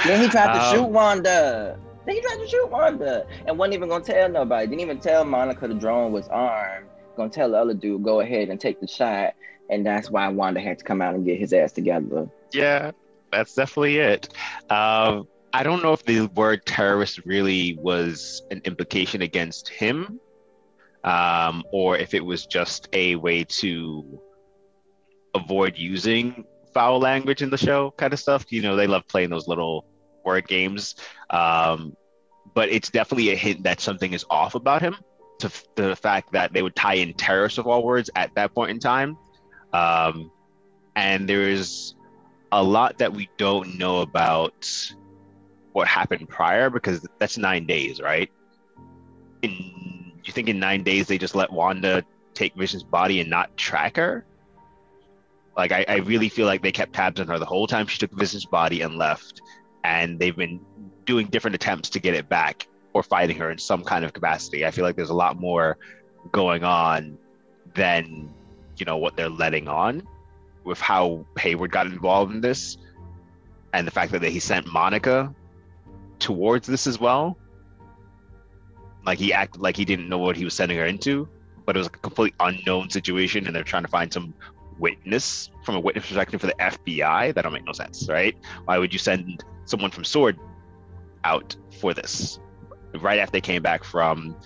Then 0.06 0.22
he 0.22 0.28
tried 0.28 0.54
to 0.54 0.62
Um, 0.64 0.74
shoot 0.74 0.88
Wanda. 0.88 1.78
Then 2.06 2.14
he 2.14 2.20
tried 2.22 2.38
to 2.38 2.48
shoot 2.48 2.70
Wanda 2.70 3.26
and 3.46 3.58
wasn't 3.58 3.74
even 3.74 3.88
gonna 3.88 4.04
tell 4.04 4.28
nobody. 4.28 4.66
Didn't 4.66 4.80
even 4.80 4.98
tell 5.00 5.24
Monica 5.24 5.68
the 5.68 5.74
drone 5.74 6.12
was 6.12 6.28
armed. 6.28 6.86
Gonna 7.16 7.31
tell 7.31 7.51
the 7.51 7.59
other 7.59 7.75
dude 7.75 8.03
go 8.03 8.20
ahead 8.20 8.49
and 8.49 8.61
take 8.61 8.81
the 8.81 8.87
shot, 8.87 9.35
and 9.68 9.85
that's 9.85 10.11
why 10.11 10.29
Wanda 10.29 10.61
had 10.61 10.79
to 10.79 10.85
come 10.85 11.03
out 11.03 11.14
and 11.14 11.25
get 11.25 11.38
his 11.38 11.53
ass 11.53 11.73
together. 11.73 12.31
Yeah, 12.53 12.92
that's 13.33 13.55
definitely 13.55 13.99
it. 13.99 14.29
Um, 14.70 15.29
I 15.53 15.62
don't 15.62 15.83
know 15.83 15.92
if 15.92 16.05
the 16.05 16.27
word 16.27 16.64
terrorist 16.64 17.25
really 17.25 17.77
was 17.81 18.42
an 18.51 18.62
implication 18.64 19.23
against 19.23 19.68
him, 19.68 20.20
um, 21.05 21.64
or 21.73 21.96
if 21.96 22.14
it 22.14 22.25
was 22.25 22.46
just 22.46 22.88
a 22.92 23.16
way 23.16 23.44
to 23.44 24.20
avoid 25.35 25.77
using 25.77 26.44
foul 26.73 27.01
language 27.01 27.42
in 27.42 27.51
the 27.51 27.59
show, 27.59 27.90
kind 27.92 28.12
of 28.12 28.20
stuff. 28.20 28.46
You 28.51 28.62
know, 28.62 28.77
they 28.77 28.87
love 28.87 29.07
playing 29.09 29.31
those 29.31 29.49
little 29.49 29.85
word 30.25 30.46
games. 30.46 30.94
Um, 31.31 31.96
but 32.55 32.68
it's 32.68 32.90
definitely 32.90 33.31
a 33.31 33.37
hint 33.37 33.64
that 33.64 33.81
something 33.81 34.12
is 34.12 34.25
off 34.31 34.55
about 34.55 34.83
him. 34.83 34.96
To 35.40 35.46
f- 35.46 35.64
the 35.74 35.96
fact 35.96 36.33
that 36.33 36.53
they 36.53 36.62
would 36.62 36.76
tie 36.76 36.94
in 36.94 37.14
terrorists 37.14 37.59
of 37.59 37.66
all 37.66 37.83
words 37.83 38.11
at 38.14 38.35
that 38.35 38.55
point 38.55 38.70
in 38.70 38.79
time, 38.79 39.16
um, 39.72 40.31
and 40.96 41.29
there 41.29 41.48
is 41.48 41.94
a 42.53 42.62
lot 42.62 42.98
that 42.98 43.12
we 43.12 43.29
don't 43.38 43.79
know 43.79 44.00
about 44.00 44.68
what 45.72 45.87
happened 45.87 46.29
prior 46.29 46.68
because 46.68 47.07
that's 47.18 47.38
nine 47.38 47.66
days, 47.66 48.00
right? 48.00 48.31
In 49.42 50.12
you 50.24 50.33
think 50.33 50.48
in 50.48 50.59
nine 50.59 50.83
days 50.83 51.07
they 51.07 51.18
just 51.18 51.35
let 51.35 51.50
Wanda 51.50 52.05
take 52.35 52.55
Vision's 52.55 52.83
body 52.83 53.20
and 53.20 53.31
not 53.31 53.57
track 53.57 53.96
her? 53.96 54.24
Like 55.57 55.72
I, 55.72 55.85
I 55.88 55.96
really 55.96 56.29
feel 56.29 56.46
like 56.46 56.62
they 56.62 56.72
kept 56.72 56.92
tabs 56.92 57.20
on 57.20 57.29
her 57.29 57.38
the 57.38 57.46
whole 57.46 57.66
time 57.66 57.87
she 57.87 57.98
took 57.98 58.12
Vision's 58.12 58.44
body 58.44 58.83
and 58.83 58.96
left, 58.96 59.40
and 59.85 60.18
they've 60.18 60.37
been 60.37 60.61
doing 61.05 61.26
different 61.26 61.55
attempts 61.55 61.88
to 61.90 62.00
get 62.00 62.14
it 62.14 62.29
back 62.29 62.66
or 62.92 63.03
fighting 63.03 63.37
her 63.37 63.50
in 63.50 63.59
some 63.59 63.85
kind 63.85 64.05
of 64.05 64.12
capacity. 64.12 64.66
I 64.66 64.70
feel 64.70 64.85
like 64.85 64.96
there's 64.96 65.11
a 65.11 65.14
lot 65.14 65.38
more 65.38 65.79
going 66.33 66.64
on 66.64 67.18
than 67.74 68.33
you 68.76 68.85
know 68.85 68.96
what 68.96 69.16
they're 69.16 69.29
letting 69.29 69.68
on 69.68 70.07
with 70.64 70.81
how 70.81 71.24
Hayward 71.38 71.70
got 71.70 71.87
involved 71.87 72.35
in 72.35 72.40
this 72.40 72.79
and 73.72 73.87
the 73.87 73.90
fact 73.90 74.12
that 74.12 74.22
he 74.22 74.40
sent 74.40 74.66
Monica 74.66 75.35
towards 76.18 76.66
this 76.66 76.87
as 76.87 76.98
well. 76.98 77.37
Like 79.07 79.18
he 79.18 79.33
acted 79.33 79.62
like 79.62 79.76
he 79.76 79.85
didn't 79.85 80.09
know 80.09 80.18
what 80.18 80.37
he 80.37 80.44
was 80.44 80.55
sending 80.55 80.76
her 80.79 80.87
into, 80.87 81.29
but 81.64 81.76
it 81.76 81.79
was 81.79 81.87
a 81.87 81.90
complete 81.90 82.35
unknown 82.40 82.90
situation 82.90 83.46
and 83.46 83.55
they're 83.55 83.62
trying 83.62 83.85
to 83.85 83.88
find 83.88 84.12
some 84.12 84.35
witness 84.79 85.50
from 85.64 85.76
a 85.76 85.81
witness 85.81 86.07
perspective 86.07 86.40
for 86.40 86.48
the 86.48 86.55
FBI. 86.55 87.35
That 87.35 87.42
don't 87.42 87.53
make 87.53 87.64
no 87.64 87.72
sense, 87.72 88.09
right? 88.09 88.37
Why 88.64 88.79
would 88.79 88.92
you 88.92 88.98
send 88.98 89.44
someone 89.64 89.90
from 89.90 90.05
Sword 90.05 90.38
out 91.24 91.57
for 91.79 91.94
this? 91.94 92.40
Right 92.98 93.18
after 93.18 93.33
they 93.33 93.40
came 93.40 93.62
back 93.62 93.85
from 93.85 94.37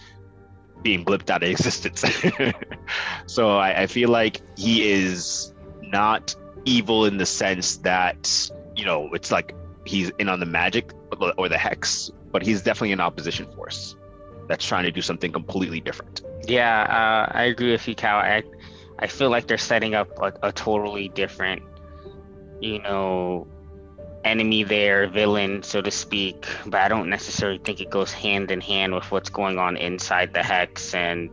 being 0.83 1.05
blipped 1.05 1.31
out 1.31 1.43
of 1.43 1.49
existence. 1.57 2.05
so 3.27 3.57
I, 3.57 3.83
I 3.83 3.87
feel 3.87 4.11
like 4.11 4.41
he 4.57 4.91
is 4.91 5.53
not 5.83 6.35
evil 6.65 7.05
in 7.07 7.19
the 7.19 7.27
sense 7.27 7.77
that 7.79 8.51
you 8.77 8.85
know 8.85 9.13
it's 9.13 9.31
like 9.31 9.55
he's 9.85 10.11
in 10.19 10.29
on 10.29 10.41
the 10.41 10.47
magic 10.47 10.93
or 11.39 11.49
the 11.49 11.59
hex, 11.59 12.11
but 12.33 12.43
he's 12.43 12.63
definitely 12.63 12.93
an 12.93 13.01
opposition 13.01 13.51
force 13.53 13.97
that's 14.49 14.65
trying 14.65 14.85
to 14.85 14.91
do 14.91 15.01
something 15.01 15.33
completely 15.33 15.81
different. 15.81 16.23
Yeah, 16.47 16.83
uh, 16.83 17.33
I 17.37 17.45
agree 17.45 17.73
with 17.73 17.87
you, 17.89 17.95
Cal. 17.95 18.19
I, 18.19 18.43
I 18.99 19.07
feel 19.07 19.31
like 19.31 19.47
they're 19.47 19.59
setting 19.59 19.95
up 19.95 20.09
a, 20.21 20.33
a 20.49 20.53
totally 20.53 21.09
different, 21.09 21.63
you 22.61 22.81
know, 22.81 23.47
enemy 24.25 24.63
there, 24.65 25.07
villain, 25.09 25.63
so 25.63 25.81
to 25.83 25.91
speak. 25.91 26.47
But 26.67 26.81
I 26.81 26.89
don't 26.89 27.09
necessarily 27.09 27.59
think 27.59 27.81
it 27.81 27.91
goes 27.91 28.13
hand 28.13 28.51
in 28.51 28.61
hand 28.61 28.95
with 28.95 29.11
what's 29.11 29.31
going 29.31 29.59
on 29.59 29.77
inside 29.77 30.33
the 30.33 30.43
hex 30.43 30.95
and 30.95 31.31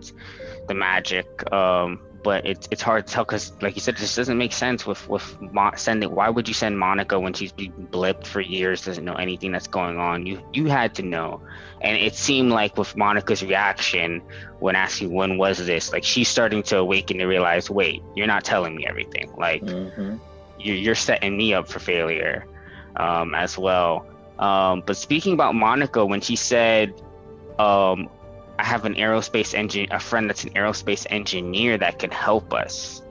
the 0.67 0.73
magic. 0.73 1.25
Um, 1.51 2.01
but 2.23 2.45
it's 2.45 2.67
it's 2.71 2.82
hard 2.82 3.08
to 3.08 3.13
tell 3.13 3.23
because, 3.25 3.51
like 3.62 3.75
you 3.75 3.82
said, 3.82 3.95
it 3.95 3.99
just 3.99 4.15
doesn't 4.15 4.38
make 4.38 4.54
sense 4.54 4.86
with 4.86 5.08
with 5.10 5.39
Mo- 5.41 5.71
sending. 5.75 6.13
Why 6.13 6.30
would 6.30 6.47
you 6.47 6.54
send 6.54 6.77
Monica 6.77 7.19
when 7.19 7.34
she's 7.34 7.51
been 7.51 7.71
blipped 7.91 8.27
for 8.27 8.41
years, 8.41 8.86
doesn't 8.86 9.04
know 9.04 9.15
anything 9.15 9.51
that's 9.51 9.67
going 9.67 9.97
on? 9.97 10.25
You 10.25 10.39
you 10.54 10.67
had 10.67 10.93
to 10.95 11.01
know, 11.01 11.41
and 11.82 11.97
it 11.97 12.15
seemed 12.15 12.51
like 12.51 12.77
with 12.77 12.95
Monica's 12.95 13.41
reaction 13.43 14.21
when 14.60 14.75
asking 14.75 15.12
when 15.12 15.38
was 15.38 15.65
this, 15.65 15.91
like 15.91 16.04
she's 16.04 16.27
starting 16.27 16.62
to 16.63 16.77
awaken 16.77 17.17
to 17.17 17.25
realize, 17.25 17.69
wait, 17.69 18.04
you're 18.15 18.27
not 18.27 18.43
telling 18.43 18.75
me 18.75 18.86
everything. 18.86 19.32
Like 19.36 19.63
Mhm. 19.63 20.19
you're 20.60 20.75
you're 20.75 20.95
setting 20.95 21.36
me 21.38 21.54
up 21.56 21.67
for 21.67 21.80
failure, 21.80 22.45
um, 22.95 23.34
as 23.36 23.58
well. 23.58 24.06
Um, 24.39 24.84
but 24.86 24.97
speaking 24.97 25.34
about 25.34 25.56
Monica, 25.56 26.06
when 26.06 26.21
she 26.21 26.36
said, 26.36 26.93
um, 27.60 28.10
I 28.58 28.63
have 28.63 28.86
an 28.86 28.95
aerospace 28.95 29.54
engine, 29.54 29.88
a 29.91 29.99
friend 29.99 30.30
that's 30.30 30.43
an 30.43 30.51
aerospace 30.51 31.06
engineer 31.10 31.77
that 31.77 31.99
can 31.99 32.12
help 32.12 32.54
us. 32.54 33.01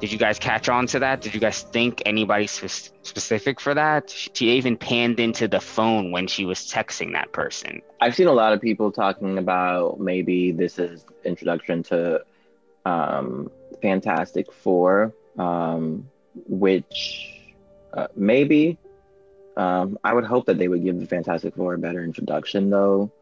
Did 0.00 0.10
you 0.10 0.18
guys 0.18 0.38
catch 0.38 0.70
on 0.70 0.86
to 0.88 0.98
that? 1.00 1.20
Did 1.20 1.34
you 1.34 1.40
guys 1.40 1.62
think 1.62 2.02
anybody 2.06 2.46
spe- 2.46 2.90
specific 3.02 3.60
for 3.60 3.74
that? 3.74 4.08
She 4.08 4.52
even 4.52 4.78
panned 4.78 5.20
into 5.20 5.46
the 5.46 5.60
phone 5.60 6.10
when 6.10 6.26
she 6.26 6.46
was 6.46 6.60
texting 6.60 7.12
that 7.12 7.32
person. 7.32 7.82
I've 8.00 8.14
seen 8.14 8.26
a 8.26 8.32
lot 8.32 8.54
of 8.54 8.62
people 8.62 8.90
talking 8.90 9.36
about 9.36 10.00
maybe 10.00 10.52
this 10.52 10.78
is 10.78 11.04
introduction 11.24 11.82
to 11.84 12.24
um, 12.86 13.50
Fantastic 13.82 14.50
Four, 14.50 15.12
um, 15.38 16.08
which 16.48 17.52
uh, 17.92 18.08
maybe 18.16 18.78
um, 19.56 19.98
I 20.04 20.14
would 20.14 20.24
hope 20.24 20.46
that 20.46 20.58
they 20.58 20.68
would 20.68 20.82
give 20.84 20.98
the 20.98 21.06
Fantastic 21.06 21.54
Four 21.56 21.74
a 21.74 21.78
better 21.78 22.02
introduction, 22.04 22.70
though. 22.70 23.12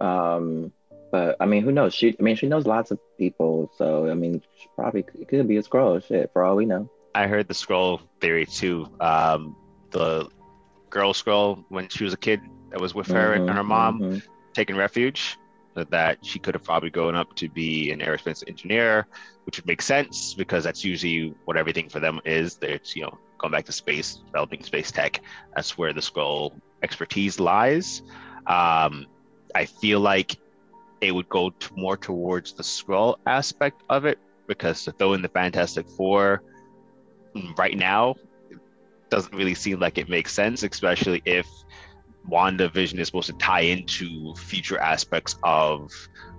Um, 0.00 0.72
but 1.12 1.36
I 1.40 1.46
mean, 1.46 1.62
who 1.62 1.72
knows? 1.72 1.94
She, 1.94 2.16
I 2.18 2.22
mean, 2.22 2.36
she 2.36 2.46
knows 2.46 2.66
lots 2.66 2.90
of 2.90 2.98
people, 3.18 3.70
so 3.76 4.10
I 4.10 4.14
mean, 4.14 4.42
she 4.60 4.68
probably 4.74 5.04
it 5.20 5.28
could 5.28 5.46
be 5.48 5.56
a 5.56 5.62
Skrull. 5.62 6.04
Shit, 6.04 6.30
for 6.32 6.44
all 6.44 6.56
we 6.56 6.66
know. 6.66 6.88
I 7.14 7.26
heard 7.26 7.48
the 7.48 7.54
Skrull 7.54 8.00
theory 8.20 8.44
too. 8.46 8.86
Um, 9.00 9.56
the 9.90 10.28
girl 10.90 11.12
Skrull 11.12 11.64
when 11.68 11.88
she 11.88 12.04
was 12.04 12.12
a 12.12 12.18
kid 12.18 12.40
that 12.70 12.80
was 12.80 12.94
with 12.94 13.06
her 13.08 13.34
and 13.34 13.48
Mhm, 13.48 13.54
her 13.54 13.64
mom 13.64 14.00
mhm. 14.00 14.22
taking 14.52 14.76
refuge, 14.76 15.38
that- 15.74 15.90
that 15.90 16.18
she 16.24 16.38
could 16.38 16.54
have 16.54 16.64
probably 16.64 16.90
grown 16.90 17.14
up 17.14 17.34
to 17.36 17.48
be 17.48 17.90
an 17.90 18.00
aerospace 18.00 18.42
engineer, 18.48 19.06
which 19.44 19.56
would 19.58 19.66
make 19.66 19.80
sense 19.82 20.34
because 20.34 20.64
that's 20.64 20.84
usually 20.84 21.34
what 21.44 21.56
everything 21.56 21.88
for 21.88 22.00
them 22.00 22.20
is. 22.24 22.56
They're 22.56 22.80
you 22.94 23.02
know 23.02 23.18
going 23.38 23.52
back 23.52 23.64
to 23.66 23.72
space, 23.72 24.16
developing 24.26 24.62
space 24.62 24.90
tech. 24.90 25.20
That's 25.54 25.76
where 25.76 25.92
the 25.92 26.00
Skrull 26.00 26.52
expertise 26.82 27.38
lies. 27.40 28.02
Um, 28.46 29.06
I 29.54 29.64
feel 29.64 30.00
like 30.00 30.36
it 31.00 31.12
would 31.12 31.28
go 31.28 31.52
more 31.74 31.96
towards 31.96 32.52
the 32.52 32.62
Skrull 32.62 33.16
aspect 33.26 33.82
of 33.88 34.04
it 34.04 34.18
because 34.46 34.84
to 34.84 34.92
throw 34.92 35.12
in 35.12 35.22
the 35.22 35.28
Fantastic 35.28 35.88
Four 35.88 36.42
mm, 37.34 37.56
right 37.58 37.76
now 37.76 38.14
doesn't 39.10 39.34
really 39.34 39.54
seem 39.54 39.78
like 39.78 39.98
it 39.98 40.08
makes 40.08 40.32
sense, 40.32 40.62
especially 40.62 41.22
if 41.24 41.46
WandaVision 42.28 42.98
is 42.98 43.08
supposed 43.08 43.28
to 43.28 43.32
tie 43.34 43.60
into 43.60 44.34
future 44.34 44.78
aspects 44.78 45.36
of 45.42 45.92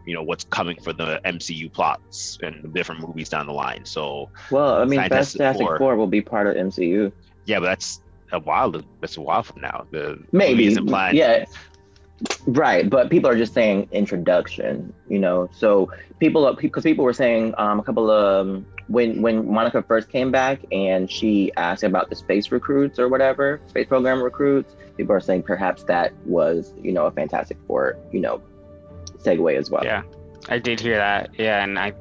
you 0.07 0.13
know 0.13 0.23
what's 0.23 0.45
coming 0.45 0.79
for 0.81 0.93
the 0.93 1.19
MCU 1.25 1.71
plots 1.71 2.39
and 2.41 2.63
the 2.63 2.69
different 2.69 3.01
movies 3.01 3.29
down 3.29 3.45
the 3.45 3.53
line. 3.53 3.85
So 3.85 4.29
Well, 4.49 4.81
I 4.81 4.85
mean, 4.85 4.99
Fantastic 4.99 5.41
Four. 5.57 5.77
Four 5.77 5.95
will 5.97 6.07
be 6.07 6.21
part 6.21 6.47
of 6.47 6.55
MCU. 6.55 7.11
yeah, 7.45 7.59
but 7.59 7.65
that's 7.65 8.01
a 8.31 8.39
while. 8.39 8.71
That's 9.01 9.17
a 9.17 9.21
while 9.21 9.43
from 9.43 9.61
now. 9.61 9.85
The 9.91 10.23
Maybe. 10.31 10.67
isn't. 10.67 10.87
Yeah. 11.13 11.45
Right, 12.47 12.89
but 12.89 13.11
people 13.11 13.29
are 13.29 13.37
just 13.37 13.53
saying 13.53 13.89
introduction, 13.91 14.91
you 15.07 15.19
know. 15.19 15.49
So 15.51 15.91
people, 16.19 16.51
because 16.59 16.83
people 16.83 17.05
were 17.05 17.13
saying 17.13 17.53
um, 17.59 17.79
a 17.79 17.83
couple 17.83 18.09
of 18.09 18.47
um, 18.47 18.65
when 18.87 19.21
when 19.21 19.47
Monica 19.51 19.83
first 19.83 20.09
came 20.09 20.31
back 20.31 20.61
and 20.71 21.11
she 21.11 21.51
asked 21.57 21.83
about 21.83 22.09
the 22.09 22.15
space 22.15 22.51
recruits 22.51 22.97
or 22.97 23.07
whatever, 23.07 23.61
space 23.67 23.87
program 23.87 24.23
recruits. 24.23 24.75
People 24.95 25.13
are 25.13 25.19
saying 25.19 25.43
perhaps 25.43 25.83
that 25.83 26.11
was, 26.25 26.73
you 26.81 26.91
know, 26.91 27.05
a 27.05 27.11
Fantastic 27.11 27.57
Four, 27.67 27.99
you 28.11 28.19
know, 28.19 28.41
segue 29.23 29.55
as 29.57 29.69
well. 29.69 29.83
Yeah, 29.83 30.03
I 30.49 30.59
did 30.59 30.79
hear 30.79 30.97
that. 30.97 31.31
Yeah, 31.37 31.63
and 31.63 31.77
I, 31.77 31.93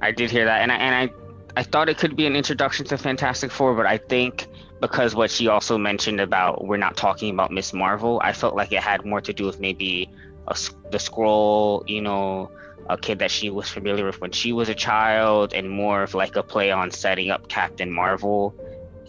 I 0.00 0.12
did 0.12 0.30
hear 0.30 0.44
that, 0.44 0.62
and 0.62 0.72
I 0.72 0.76
and 0.76 1.10
I, 1.10 1.60
I 1.60 1.62
thought 1.62 1.88
it 1.88 1.98
could 1.98 2.16
be 2.16 2.26
an 2.26 2.36
introduction 2.36 2.86
to 2.86 2.98
Fantastic 2.98 3.50
Four, 3.50 3.74
but 3.74 3.86
I 3.86 3.98
think 3.98 4.46
because 4.80 5.14
what 5.14 5.30
she 5.30 5.48
also 5.48 5.78
mentioned 5.78 6.20
about 6.20 6.66
we're 6.66 6.76
not 6.76 6.96
talking 6.96 7.30
about 7.30 7.50
Miss 7.50 7.72
Marvel, 7.72 8.20
I 8.22 8.32
felt 8.32 8.54
like 8.54 8.72
it 8.72 8.82
had 8.82 9.04
more 9.04 9.20
to 9.20 9.32
do 9.32 9.46
with 9.46 9.60
maybe 9.60 10.10
a, 10.48 10.56
the 10.90 10.98
Skrull, 10.98 11.88
you 11.88 12.02
know, 12.02 12.50
a 12.88 12.98
kid 12.98 13.20
that 13.20 13.30
she 13.30 13.50
was 13.50 13.68
familiar 13.68 14.04
with 14.04 14.20
when 14.20 14.32
she 14.32 14.52
was 14.52 14.68
a 14.68 14.74
child, 14.74 15.54
and 15.54 15.70
more 15.70 16.02
of 16.02 16.14
like 16.14 16.36
a 16.36 16.42
play 16.42 16.70
on 16.70 16.90
setting 16.90 17.30
up 17.30 17.48
Captain 17.48 17.90
Marvel, 17.90 18.54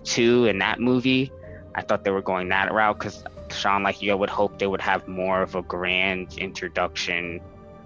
too, 0.04 0.46
in 0.46 0.60
that 0.60 0.80
movie. 0.80 1.32
I 1.74 1.82
thought 1.82 2.06
they 2.06 2.12
were 2.12 2.22
going 2.22 2.50
that 2.50 2.72
route 2.72 2.98
because 2.98 3.24
Sean, 3.52 3.84
like 3.84 4.02
you, 4.02 4.12
I 4.12 4.16
would 4.16 4.30
hope 4.30 4.60
they 4.60 4.68
would 4.68 4.82
have 4.82 5.08
more 5.08 5.42
of 5.42 5.56
a 5.56 5.62
grand 5.62 6.38
introduction 6.38 7.42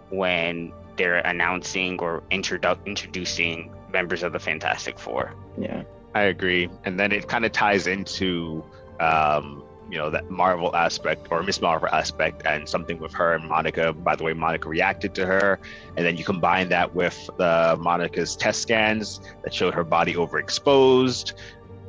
when 0.09 0.71
they're 0.97 1.19
announcing 1.19 1.99
or 1.99 2.23
introdu- 2.31 2.85
introducing 2.85 3.73
members 3.91 4.23
of 4.23 4.33
the 4.33 4.39
Fantastic 4.39 4.99
Four. 4.99 5.33
Yeah. 5.57 5.83
I 6.13 6.23
agree. 6.23 6.69
And 6.85 6.99
then 6.99 7.11
it 7.11 7.27
kind 7.27 7.45
of 7.45 7.51
ties 7.51 7.87
into, 7.87 8.63
um, 8.99 9.63
you 9.89 9.97
know, 9.97 10.09
that 10.09 10.29
Marvel 10.29 10.75
aspect 10.75 11.27
or 11.31 11.41
Miss 11.43 11.61
Marvel 11.61 11.87
aspect 11.89 12.43
and 12.45 12.67
something 12.67 12.99
with 12.99 13.13
her 13.13 13.35
and 13.35 13.47
Monica. 13.47 13.93
By 13.93 14.15
the 14.15 14.23
way, 14.23 14.33
Monica 14.33 14.69
reacted 14.69 15.13
to 15.15 15.25
her. 15.25 15.59
And 15.95 16.05
then 16.05 16.17
you 16.17 16.23
combine 16.23 16.69
that 16.69 16.93
with 16.93 17.29
uh, 17.39 17.77
Monica's 17.79 18.35
test 18.35 18.61
scans 18.61 19.21
that 19.43 19.53
showed 19.53 19.73
her 19.73 19.83
body 19.83 20.15
overexposed. 20.15 21.33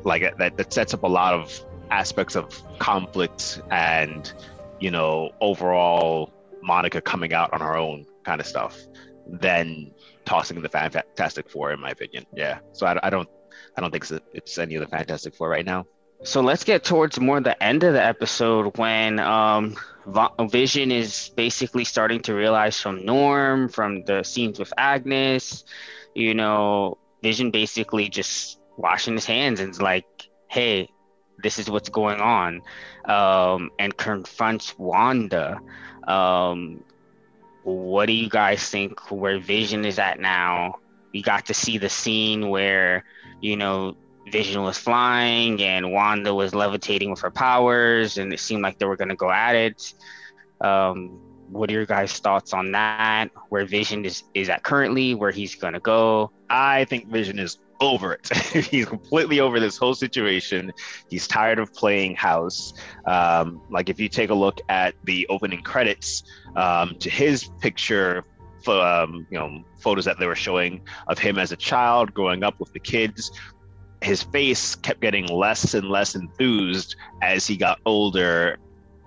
Like 0.05 0.37
that, 0.39 0.57
that 0.57 0.73
sets 0.73 0.95
up 0.95 1.03
a 1.03 1.09
lot 1.09 1.35
of 1.35 1.65
aspects 1.91 2.37
of 2.37 2.63
conflict 2.79 3.61
and, 3.71 4.33
you 4.79 4.91
know, 4.91 5.31
overall 5.41 6.33
Monica 6.63 7.01
coming 7.01 7.33
out 7.33 7.53
on 7.53 7.61
her 7.61 7.77
own 7.77 8.07
kind 8.25 8.41
of 8.41 8.47
stuff. 8.47 8.79
Then 9.27 9.93
tossing 10.25 10.61
the 10.61 10.69
Fantastic 10.69 11.49
Four, 11.49 11.73
in 11.73 11.81
my 11.81 11.91
opinion. 11.91 12.27
Yeah. 12.35 12.59
So 12.73 12.87
I, 12.87 12.99
I 13.03 13.11
don't 13.11 13.29
I 13.77 13.81
don't 13.81 13.91
think 13.91 14.11
it's, 14.11 14.25
it's 14.33 14.59
any 14.59 14.75
of 14.75 14.81
the 14.81 14.89
Fantastic 14.89 15.35
Four 15.35 15.49
right 15.49 15.65
now. 15.65 15.87
So 16.23 16.43
let's 16.43 16.65
get 16.65 16.85
towards 16.85 17.19
more 17.19 17.41
the 17.41 17.61
end 17.63 17.83
of 17.83 17.95
the 17.95 18.05
episode 18.05 18.77
when 18.77 19.19
um, 19.19 19.77
Vision 20.51 20.93
is 20.93 21.31
basically 21.35 21.85
starting 21.85 22.21
to 22.23 22.35
realize 22.35 22.79
from 22.79 23.07
Norm, 23.07 23.71
from 23.71 24.05
the 24.05 24.23
scenes 24.23 24.59
with 24.59 24.73
Agnes, 24.77 25.65
you 26.15 26.35
know, 26.35 26.99
Vision 27.23 27.51
basically 27.51 28.11
just 28.11 28.61
washing 28.77 29.15
his 29.15 29.25
hands 29.25 29.61
and 29.61 29.71
is 29.71 29.81
like, 29.81 30.05
hey, 30.49 30.91
this 31.43 31.59
is 31.59 31.71
what's 31.71 31.89
going 31.89 32.21
on, 32.21 32.63
um, 33.05 33.71
and 33.79 33.97
confronts 33.97 34.79
Wanda. 34.79 35.61
Um, 36.07 36.83
what 37.63 38.07
do 38.07 38.13
you 38.13 38.29
guys 38.29 38.69
think 38.69 39.11
where 39.11 39.39
Vision 39.39 39.85
is 39.85 39.99
at 39.99 40.19
now? 40.19 40.77
We 41.13 41.23
got 41.23 41.47
to 41.47 41.55
see 41.55 41.79
the 41.79 41.89
scene 41.89 42.49
where, 42.49 43.05
you 43.41 43.57
know, 43.57 43.97
Vision 44.31 44.63
was 44.63 44.79
flying 44.79 45.61
and 45.63 45.93
Wanda 45.93 46.33
was 46.35 46.55
levitating 46.55 47.11
with 47.11 47.21
her 47.21 47.31
powers, 47.31 48.17
and 48.19 48.33
it 48.33 48.41
seemed 48.41 48.63
like 48.63 48.79
they 48.79 48.87
were 48.87 48.97
going 48.97 49.09
to 49.09 49.17
go 49.17 49.31
at 49.31 49.55
it. 49.57 49.93
Um, 50.61 51.19
what 51.51 51.69
are 51.69 51.73
your 51.73 51.87
guys' 51.87 52.19
thoughts 52.19 52.53
on 52.53 52.73
that? 52.73 53.31
Where 53.49 53.67
Vision 53.67 54.05
is 54.05 54.23
is 54.35 54.49
at 54.49 54.63
currently, 54.63 55.15
where 55.15 55.33
he's 55.33 55.55
going 55.57 55.75
to 55.75 55.81
go? 55.81 56.31
I 56.49 56.85
think 56.85 57.09
Vision 57.09 57.39
is 57.39 57.59
over 57.81 58.13
it. 58.13 58.29
he's 58.67 58.87
completely 58.87 59.41
over 59.41 59.59
this 59.59 59.77
whole 59.77 59.95
situation. 59.95 60.73
He's 61.09 61.27
tired 61.27 61.59
of 61.59 61.73
playing 61.73 62.17
house. 62.17 62.73
Um, 63.07 63.63
like 63.71 63.89
if 63.89 63.99
you 63.99 64.09
take 64.09 64.31
a 64.31 64.35
look 64.35 64.61
at 64.69 64.95
the 65.05 65.27
opening 65.29 65.63
credits 65.63 66.23
um, 66.57 66.97
to 67.01 67.11
his 67.11 67.51
picture, 67.61 68.25
um, 68.69 69.27
you 69.31 69.39
know, 69.39 69.65
photos 69.79 70.05
that 70.05 70.19
they 70.19 70.27
were 70.27 70.37
showing 70.37 70.83
of 71.09 71.19
him 71.19 71.39
as 71.39 71.53
a 71.53 71.57
child 71.57 72.13
growing 72.13 72.45
up 72.45 72.61
with 72.61 72.73
the 72.73 72.81
kids. 72.81 73.33
His 74.03 74.23
face 74.23 74.75
kept 74.75 75.01
getting 75.01 75.27
less 75.27 75.75
and 75.75 75.89
less 75.89 76.15
enthused 76.15 76.97
as 77.23 77.47
he 77.47 77.57
got 77.57 77.81
older 77.85 78.59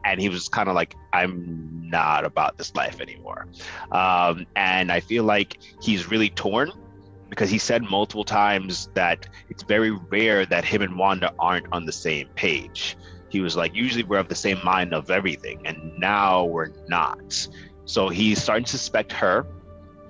and 0.05 0.19
he 0.19 0.29
was 0.29 0.49
kind 0.49 0.67
of 0.67 0.75
like 0.75 0.95
i'm 1.13 1.69
not 1.89 2.25
about 2.25 2.57
this 2.57 2.75
life 2.75 2.99
anymore 2.99 3.47
um, 3.91 4.45
and 4.55 4.91
i 4.91 4.99
feel 4.99 5.23
like 5.23 5.57
he's 5.81 6.09
really 6.09 6.29
torn 6.29 6.71
because 7.33 7.49
he 7.49 7.57
said 7.57 7.81
multiple 7.81 8.23
times 8.23 8.89
that 8.93 9.27
it's 9.49 9.63
very 9.63 9.89
rare 9.89 10.45
that 10.45 10.63
him 10.63 10.83
and 10.83 10.95
Wanda 10.95 11.33
aren't 11.39 11.65
on 11.71 11.85
the 11.85 11.91
same 11.91 12.27
page. 12.35 12.95
He 13.29 13.41
was 13.41 13.55
like, 13.55 13.73
usually 13.73 14.03
we're 14.03 14.19
of 14.19 14.29
the 14.29 14.35
same 14.35 14.59
mind 14.63 14.93
of 14.93 15.09
everything, 15.09 15.59
and 15.65 15.97
now 15.97 16.45
we're 16.45 16.69
not. 16.87 17.47
So 17.85 18.09
he's 18.09 18.41
starting 18.41 18.65
to 18.65 18.69
suspect 18.69 19.11
her, 19.13 19.47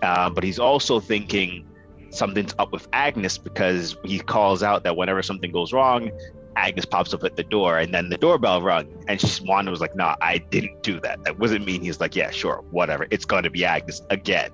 uh, 0.02 0.30
but 0.32 0.44
he's 0.44 0.60
also 0.60 1.00
thinking 1.00 1.66
something's 2.10 2.54
up 2.60 2.74
with 2.74 2.90
Agnes 2.92 3.38
because 3.38 3.96
he 4.04 4.20
calls 4.20 4.62
out 4.62 4.84
that 4.84 4.98
whenever 4.98 5.24
something 5.24 5.52
goes 5.52 5.72
wrong, 5.72 6.12
Agnes 6.58 6.84
pops 6.86 7.14
up 7.14 7.24
at 7.24 7.38
the 7.38 7.44
door, 7.44 7.80
and 7.80 7.94
then 7.94 8.10
the 8.10 8.18
doorbell 8.18 8.62
rung, 8.62 8.86
and 9.08 9.20
she, 9.20 9.44
Wanda 9.46 9.72
was 9.72 9.80
like, 9.80 9.96
"No, 9.96 10.08
nah, 10.08 10.16
I 10.22 10.38
didn't 10.38 10.84
do 10.84 11.00
that. 11.00 11.24
That 11.24 11.40
wasn't 11.40 11.66
me." 11.66 11.80
he's 11.80 12.02
like, 12.02 12.16
"Yeah, 12.16 12.30
sure, 12.32 12.64
whatever. 12.70 13.08
It's 13.10 13.26
going 13.26 13.44
to 13.44 13.50
be 13.50 13.64
Agnes 13.64 14.02
again." 14.10 14.52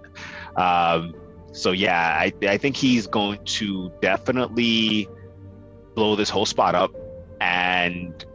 Um, 0.55 1.13
so 1.51 1.71
yeah, 1.71 2.17
I, 2.19 2.33
I 2.47 2.57
think 2.57 2.75
he's 2.75 3.07
going 3.07 3.43
to 3.43 3.91
definitely 4.01 5.07
blow 5.95 6.15
this 6.15 6.29
whole 6.29 6.45
spot 6.45 6.75
up 6.75 6.91
and 7.41 8.25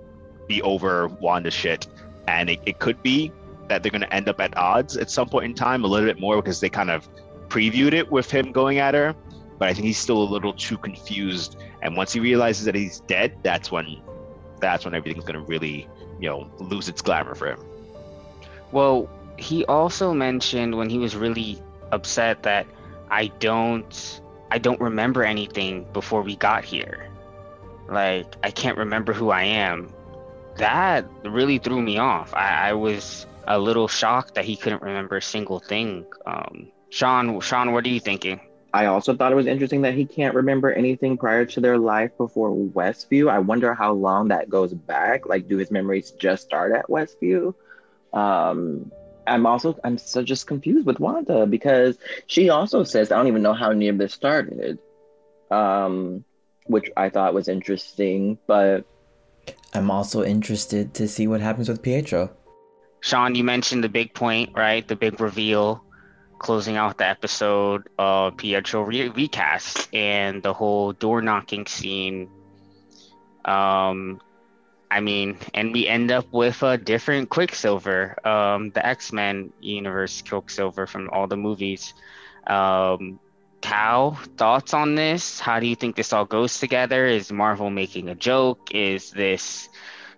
be 0.46 0.60
over 0.62 1.08
Wanda 1.08 1.50
shit. 1.50 1.86
And 2.26 2.50
it, 2.50 2.60
it 2.66 2.78
could 2.78 3.02
be 3.02 3.32
that 3.68 3.82
they're 3.82 3.92
going 3.92 4.02
to 4.02 4.12
end 4.14 4.28
up 4.28 4.40
at 4.40 4.56
odds 4.56 4.96
at 4.96 5.10
some 5.10 5.28
point 5.28 5.46
in 5.46 5.54
time, 5.54 5.84
a 5.84 5.86
little 5.86 6.08
bit 6.08 6.20
more 6.20 6.36
because 6.36 6.60
they 6.60 6.68
kind 6.68 6.90
of 6.90 7.08
previewed 7.48 7.92
it 7.92 8.10
with 8.10 8.30
him 8.30 8.52
going 8.52 8.78
at 8.78 8.94
her. 8.94 9.14
But 9.58 9.68
I 9.68 9.74
think 9.74 9.86
he's 9.86 9.98
still 9.98 10.22
a 10.22 10.28
little 10.28 10.52
too 10.52 10.76
confused. 10.76 11.56
And 11.82 11.96
once 11.96 12.12
he 12.12 12.20
realizes 12.20 12.64
that 12.64 12.74
he's 12.74 13.00
dead, 13.00 13.36
that's 13.42 13.70
when 13.70 14.00
that's 14.60 14.84
when 14.84 14.94
everything's 14.94 15.24
going 15.24 15.38
to 15.38 15.46
really, 15.46 15.88
you 16.18 16.28
know, 16.28 16.50
lose 16.58 16.88
its 16.88 17.02
glamour 17.02 17.34
for 17.34 17.48
him. 17.48 17.60
Well, 18.72 19.08
he 19.36 19.64
also 19.66 20.12
mentioned 20.12 20.76
when 20.76 20.88
he 20.88 20.98
was 20.98 21.14
really 21.14 21.62
upset 21.92 22.42
that 22.44 22.66
I 23.10 23.28
don't 23.38 24.20
I 24.50 24.58
don't 24.58 24.80
remember 24.80 25.24
anything 25.24 25.86
before 25.92 26.22
we 26.22 26.36
got 26.36 26.64
here. 26.64 27.08
Like 27.88 28.34
I 28.42 28.50
can't 28.50 28.78
remember 28.78 29.12
who 29.12 29.30
I 29.30 29.44
am. 29.44 29.92
That 30.56 31.06
really 31.24 31.58
threw 31.58 31.82
me 31.82 31.98
off. 31.98 32.32
I, 32.34 32.70
I 32.70 32.72
was 32.74 33.26
a 33.46 33.58
little 33.58 33.88
shocked 33.88 34.34
that 34.34 34.44
he 34.44 34.56
couldn't 34.56 34.82
remember 34.82 35.16
a 35.16 35.22
single 35.22 35.58
thing. 35.58 36.06
Um, 36.26 36.68
Sean, 36.90 37.40
Sean, 37.40 37.72
what 37.72 37.84
are 37.84 37.88
you 37.88 38.00
thinking? 38.00 38.40
I 38.72 38.86
also 38.86 39.14
thought 39.14 39.30
it 39.30 39.36
was 39.36 39.46
interesting 39.46 39.82
that 39.82 39.94
he 39.94 40.04
can't 40.04 40.34
remember 40.34 40.72
anything 40.72 41.16
prior 41.16 41.44
to 41.46 41.60
their 41.60 41.78
life 41.78 42.10
before 42.18 42.50
Westview. 42.50 43.30
I 43.30 43.38
wonder 43.38 43.72
how 43.72 43.92
long 43.92 44.28
that 44.28 44.48
goes 44.48 44.74
back. 44.74 45.26
Like, 45.26 45.46
do 45.46 45.58
his 45.58 45.70
memories 45.70 46.10
just 46.12 46.42
start 46.42 46.72
at 46.72 46.88
Westview? 46.88 47.54
Um, 48.12 48.90
I'm 49.26 49.46
also 49.46 49.78
I'm 49.84 49.98
so 49.98 50.22
just 50.22 50.46
confused 50.46 50.86
with 50.86 51.00
Wanda 51.00 51.46
because 51.46 51.98
she 52.26 52.50
also 52.50 52.84
says 52.84 53.10
I 53.10 53.16
don't 53.16 53.28
even 53.28 53.42
know 53.42 53.54
how 53.54 53.70
any 53.70 53.88
of 53.88 53.98
this 53.98 54.12
started, 54.12 54.78
um, 55.50 56.24
which 56.66 56.90
I 56.96 57.08
thought 57.08 57.34
was 57.34 57.48
interesting. 57.48 58.38
But 58.46 58.84
I'm 59.72 59.90
also 59.90 60.22
interested 60.22 60.94
to 60.94 61.08
see 61.08 61.26
what 61.26 61.40
happens 61.40 61.68
with 61.68 61.82
Pietro. 61.82 62.30
Sean, 63.00 63.34
you 63.34 63.44
mentioned 63.44 63.84
the 63.84 63.88
big 63.88 64.14
point, 64.14 64.50
right? 64.54 64.86
The 64.86 64.96
big 64.96 65.20
reveal, 65.20 65.84
closing 66.38 66.76
out 66.76 66.96
the 66.98 67.06
episode 67.06 67.88
of 67.98 68.36
Pietro 68.36 68.82
re- 68.82 69.08
recast 69.08 69.94
and 69.94 70.42
the 70.42 70.54
whole 70.54 70.92
door 70.92 71.20
knocking 71.20 71.66
scene. 71.66 72.30
Um, 73.44 74.20
I 74.90 75.00
mean, 75.00 75.38
and 75.52 75.72
we 75.72 75.88
end 75.88 76.12
up 76.12 76.26
with 76.32 76.62
a 76.62 76.78
different 76.78 77.28
Quicksilver, 77.28 78.16
um, 78.26 78.70
the 78.70 78.84
X 78.84 79.12
Men 79.12 79.52
universe 79.60 80.22
Quicksilver 80.22 80.86
from 80.86 81.10
all 81.10 81.26
the 81.26 81.36
movies. 81.36 81.94
Um, 82.46 83.18
Cal, 83.60 84.12
thoughts 84.36 84.74
on 84.74 84.94
this? 84.94 85.40
How 85.40 85.58
do 85.58 85.66
you 85.66 85.74
think 85.74 85.96
this 85.96 86.12
all 86.12 86.26
goes 86.26 86.58
together? 86.58 87.06
Is 87.06 87.32
Marvel 87.32 87.70
making 87.70 88.10
a 88.10 88.14
joke? 88.14 88.74
Is 88.74 89.10
this, 89.10 89.70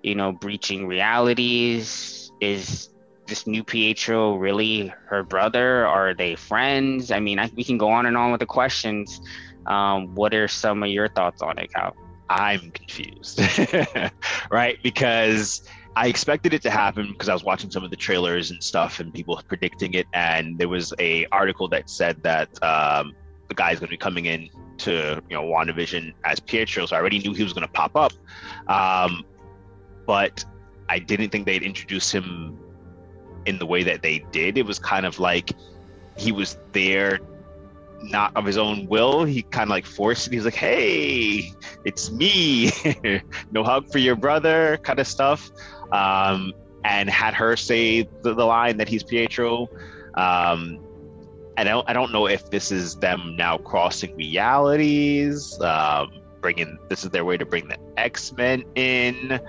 you 0.03 0.17
know, 0.17 0.33
breaching 0.33 0.87
realities? 0.87 2.33
Is 2.41 2.91
this 3.29 3.47
new 3.47 3.63
Pietro 3.63 4.35
really 4.37 4.93
her 5.07 5.23
brother? 5.23 5.87
Are 5.87 6.13
they 6.13 6.35
friends? 6.35 7.13
I 7.13 7.21
mean, 7.21 7.39
I, 7.39 7.51
we 7.55 7.63
can 7.63 7.79
go 7.79 7.89
on 7.91 8.07
and 8.07 8.17
on 8.17 8.33
with 8.33 8.41
the 8.41 8.47
questions. 8.47 9.21
Um, 9.65 10.15
what 10.15 10.35
are 10.35 10.49
some 10.49 10.83
of 10.83 10.89
your 10.89 11.09
thoughts 11.09 11.41
on 11.41 11.59
it, 11.59 11.73
Cal? 11.73 11.95
I'm 12.29 12.71
confused, 12.73 13.41
right? 14.51 14.79
Because 14.83 15.63
I 15.97 16.09
expected 16.09 16.53
it 16.53 16.63
to 16.63 16.71
happen 16.71 17.13
because 17.13 17.29
I 17.29 17.33
was 17.33 17.45
watching 17.45 17.71
some 17.71 17.85
of 17.85 17.91
the 17.91 17.97
trailers 17.97 18.51
and 18.51 18.63
stuff 18.63 19.01
and 19.01 19.15
people 19.15 19.41
predicting 19.49 19.95
it. 19.95 20.07
And 20.13 20.59
there 20.59 20.69
was 20.69 20.93
a 20.99 21.27
article 21.33 21.69
that 21.69 21.89
said 21.89 22.23
that 22.23 22.63
um, 22.63 23.15
the 23.49 23.55
guy's 23.55 23.79
going 23.79 23.89
to 23.89 23.93
be 23.93 23.97
coming 23.97 24.27
in 24.27 24.51
to, 24.79 25.23
you 25.29 25.37
know, 25.37 25.45
WandaVision 25.45 26.13
as 26.25 26.41
Pietro. 26.41 26.87
So 26.87 26.97
I 26.97 27.01
already 27.01 27.21
knew 27.21 27.33
he 27.33 27.43
was 27.43 27.53
going 27.53 27.67
to 27.67 27.73
pop 27.73 27.97
up. 27.97 28.13
Um, 28.69 29.25
but 30.07 30.45
I 30.89 30.99
didn't 30.99 31.31
think 31.31 31.47
they'd 31.47 31.63
introduce 31.63 32.13
him 32.13 32.59
in 33.47 33.59
the 33.59 33.67
way 33.67 33.83
that 33.83 34.03
they 34.03 34.25
did. 34.33 34.59
It 34.59 34.67
was 34.67 34.79
kind 34.79 35.07
of 35.07 35.19
like 35.19 35.53
he 36.19 36.33
was 36.33 36.59
there 36.73 37.21
not 38.03 38.35
of 38.37 38.45
his 38.45 38.59
own 38.59 38.87
will. 38.87 39.25
He 39.25 39.43
kind 39.43 39.65
of 39.65 39.71
like 39.71 39.87
forced 39.87 40.27
it. 40.27 40.33
He's 40.33 40.45
like, 40.45 40.55
"Hey, 40.55 41.53
it's 41.85 42.11
me. 42.11 42.71
no 43.51 43.65
hug 43.65 43.91
for 43.91 43.99
your 43.99 44.17
brother," 44.17 44.79
kind 44.79 44.99
of 44.99 45.07
stuff. 45.07 45.51
Um, 45.93 46.53
and 46.85 47.11
had 47.11 47.35
her 47.35 47.57
say 47.57 48.03
the, 48.23 48.35
the 48.35 48.45
line 48.45 48.77
that 48.77 48.89
he's 48.89 49.03
Pietro. 49.03 49.69
Um, 50.15 50.81
I 51.57 51.65
don't 51.65 51.89
I 51.89 51.93
don't 51.93 52.13
know 52.13 52.27
if 52.27 52.51
this 52.51 52.71
is 52.71 52.97
them 52.97 53.35
now 53.37 53.59
crossing 53.59 54.15
realities, 54.17 55.59
um, 55.61 56.11
bringing 56.41 56.79
this 56.89 57.05
is 57.05 57.11
their 57.11 57.25
way 57.25 57.37
to 57.37 57.47
bring 57.47 57.69
the 57.69 57.79
X 57.97 58.33
Men 58.33 58.65
in. 58.75 59.41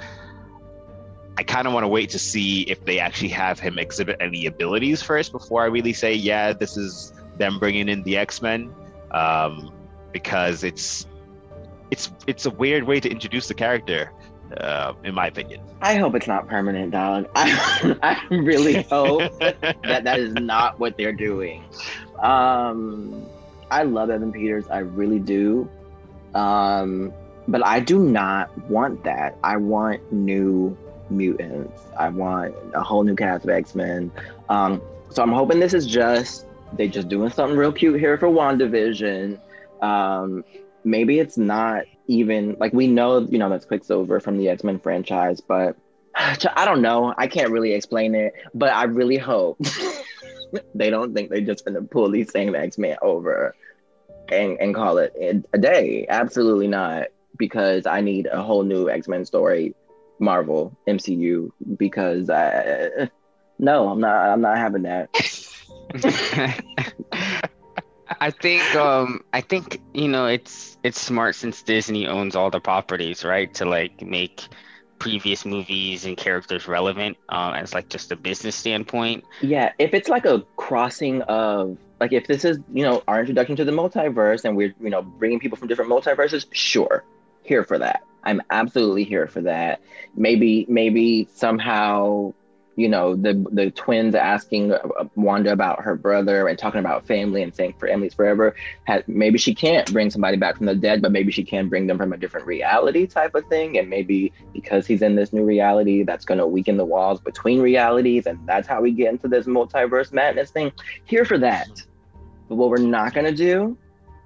I 1.40 1.44
kind 1.44 1.68
of 1.68 1.74
want 1.74 1.84
to 1.84 1.88
wait 1.88 2.10
to 2.12 2.20
see 2.20 2.64
if 2.64 2.84
they 2.86 2.98
actually 2.98 3.30
have 3.30 3.60
him 3.60 3.78
exhibit 3.78 4.18
any 4.20 4.48
abilities 4.48 5.04
first 5.04 5.32
before 5.32 5.62
I 5.62 5.68
really 5.68 5.94
say, 5.94 6.12
yeah, 6.12 6.52
this 6.52 6.78
is 6.78 7.14
them 7.38 7.60
bringing 7.60 7.90
in 7.90 8.04
the 8.04 8.18
X 8.18 8.42
Men, 8.42 8.74
um, 9.12 9.72
because 10.12 10.64
it's 10.64 11.08
it's 11.92 12.12
it's 12.28 12.46
a 12.46 12.52
weird 12.52 12.84
way 12.84 13.00
to 13.00 13.10
introduce 13.10 13.48
the 13.48 13.54
character, 13.54 14.12
uh, 14.58 14.94
in 15.04 15.14
my 15.14 15.28
opinion. 15.28 15.62
I 15.82 15.96
hope 15.96 16.16
it's 16.16 16.28
not 16.28 16.48
permanent, 16.48 16.92
dog. 16.92 17.30
I, 17.36 17.98
I 18.02 18.34
really 18.34 18.84
hope 18.84 19.40
that 19.40 20.04
that 20.04 20.20
is 20.20 20.34
not 20.34 20.80
what 20.80 20.98
they're 20.98 21.14
doing. 21.14 21.64
Um, 22.20 23.26
I 23.70 23.84
love 23.84 24.10
Evan 24.10 24.32
Peters, 24.32 24.66
I 24.70 24.80
really 24.80 25.20
do, 25.20 25.70
um, 26.34 27.14
but 27.48 27.66
I 27.66 27.80
do 27.80 28.00
not 28.00 28.56
want 28.70 29.04
that. 29.04 29.38
I 29.44 29.58
want 29.58 30.12
new 30.12 30.76
mutants. 31.10 31.82
I 31.98 32.10
want 32.10 32.56
a 32.74 32.82
whole 32.82 33.04
new 33.04 33.16
cast 33.16 33.44
of 33.44 33.50
X 33.50 33.76
Men. 33.76 34.12
Um, 34.50 34.82
so 35.10 35.24
I'm 35.24 35.32
hoping 35.32 35.60
this 35.60 35.74
is 35.74 35.86
just 35.86 36.47
they 36.74 36.88
just 36.88 37.10
doing 37.10 37.30
something 37.30 37.58
real 37.58 37.72
cute 37.72 38.00
here 38.00 38.18
for 38.18 38.28
WandaVision. 38.28 39.40
Um, 39.82 40.44
maybe 40.84 41.20
it's 41.20 41.38
not 41.38 41.86
even 42.08 42.56
like 42.60 42.74
we 42.74 42.88
know 42.88 43.20
you 43.20 43.38
know 43.38 43.50
that's 43.50 43.66
Quicksilver 43.66 44.20
from 44.20 44.38
the 44.38 44.50
X 44.50 44.64
Men 44.64 44.80
franchise, 44.80 45.42
but 45.42 45.76
I 46.16 46.66
don't 46.66 46.82
know. 46.82 47.14
I 47.18 47.28
can't 47.28 47.52
really 47.52 47.74
explain 47.74 48.16
it, 48.16 48.34
but 48.54 48.74
I 48.74 48.86
really 48.86 49.18
hope 49.18 49.60
they 50.76 50.90
don't 50.90 51.14
think 51.14 51.30
they're 51.30 51.42
just 51.42 51.66
gonna 51.66 51.82
pull 51.82 52.10
these 52.12 52.32
same 52.32 52.56
X 52.56 52.78
Men 52.78 52.98
over 53.02 53.56
and 54.30 54.58
and 54.60 54.76
call 54.76 54.98
it 54.98 55.14
a 55.54 55.58
day. 55.58 56.06
Absolutely 56.10 56.68
not, 56.68 57.08
because 57.38 57.86
I 57.86 58.02
need 58.02 58.28
a 58.28 58.42
whole 58.42 58.64
new 58.64 58.90
X 58.90 59.08
Men 59.08 59.26
story, 59.26 59.76
Marvel 60.20 60.78
MCU. 60.88 61.52
Because 61.78 62.30
I 62.30 63.10
no, 63.60 63.90
I'm 63.90 64.00
not. 64.00 64.30
I'm 64.30 64.42
not 64.42 64.58
having 64.58 64.84
that. 64.84 65.10
I 68.20 68.32
think 68.32 68.76
um 68.76 69.22
I 69.34 69.42
think 69.42 69.82
you 69.94 70.08
know 70.08 70.28
it's 70.28 70.78
it's 70.84 71.00
smart 71.00 71.36
since 71.36 71.62
Disney 71.62 72.08
owns 72.08 72.36
all 72.36 72.50
the 72.50 72.60
properties, 72.60 73.24
right? 73.24 73.54
To 73.56 73.66
like 73.66 74.02
make 74.02 74.48
previous 75.00 75.46
movies 75.46 76.06
and 76.06 76.18
characters 76.18 76.68
relevant 76.68 77.18
um, 77.30 77.54
as 77.54 77.74
like 77.74 77.90
just 77.90 78.12
a 78.12 78.16
business 78.16 78.56
standpoint. 78.56 79.24
Yeah, 79.42 79.72
if 79.78 79.94
it's 79.94 80.10
like 80.10 80.26
a 80.26 80.44
crossing 80.56 81.22
of 81.24 81.78
like 82.00 82.14
if 82.14 82.28
this 82.28 82.46
is 82.46 82.60
you 82.74 82.84
know 82.84 83.04
our 83.08 83.20
introduction 83.20 83.56
to 83.58 83.66
the 83.66 83.72
multiverse 83.72 84.46
and 84.46 84.56
we're 84.56 84.74
you 84.82 84.90
know 84.90 85.02
bringing 85.02 85.40
people 85.40 85.58
from 85.58 85.68
different 85.68 85.92
multiverses, 85.92 86.46
sure, 86.52 87.04
here 87.44 87.64
for 87.64 87.78
that. 87.80 88.04
I'm 88.24 88.42
absolutely 88.50 89.04
here 89.04 89.28
for 89.28 89.42
that. 89.42 89.82
Maybe 90.16 90.66
maybe 90.68 91.28
somehow 91.34 92.34
you 92.78 92.88
know 92.88 93.16
the 93.16 93.34
the 93.52 93.72
twins 93.72 94.14
asking 94.14 94.72
uh, 94.72 94.80
Wanda 95.16 95.52
about 95.52 95.82
her 95.82 95.96
brother 95.96 96.48
and 96.48 96.58
talking 96.58 96.80
about 96.80 97.08
family 97.08 97.42
and 97.42 97.54
saying 97.54 97.74
for 97.80 97.88
Emily's 97.88 98.14
forever. 98.14 98.56
Had, 98.84 99.06
maybe 99.08 99.40
she 99.40 99.56
can't 99.56 99.92
bring 99.92 100.12
somebody 100.12 100.38
back 100.38 100.58
from 100.58 100.68
the 100.68 100.76
dead, 100.76 101.02
but 101.02 101.12
maybe 101.12 101.32
she 101.32 101.44
can 101.44 101.70
bring 101.70 101.88
them 101.88 101.98
from 101.98 102.14
a 102.14 102.18
different 102.18 102.46
reality 102.46 103.08
type 103.08 103.34
of 103.34 103.46
thing. 103.48 103.80
And 103.80 103.90
maybe 103.90 104.32
because 104.54 104.86
he's 104.86 105.02
in 105.02 105.16
this 105.16 105.34
new 105.34 105.44
reality, 105.44 106.04
that's 106.04 106.24
going 106.24 106.38
to 106.38 106.46
weaken 106.46 106.78
the 106.78 106.86
walls 106.86 107.20
between 107.20 107.62
realities, 107.62 108.28
and 108.28 108.40
that's 108.48 108.68
how 108.68 108.80
we 108.80 108.92
get 108.92 109.12
into 109.12 109.28
this 109.28 109.48
multiverse 109.48 110.14
madness 110.14 110.52
thing. 110.52 110.72
Here 111.06 111.26
for 111.26 111.40
that. 111.40 111.84
But 112.48 112.56
what 112.56 112.70
we're 112.70 112.78
not 112.78 113.16
going 113.16 113.26
to 113.26 113.36
do 113.36 113.76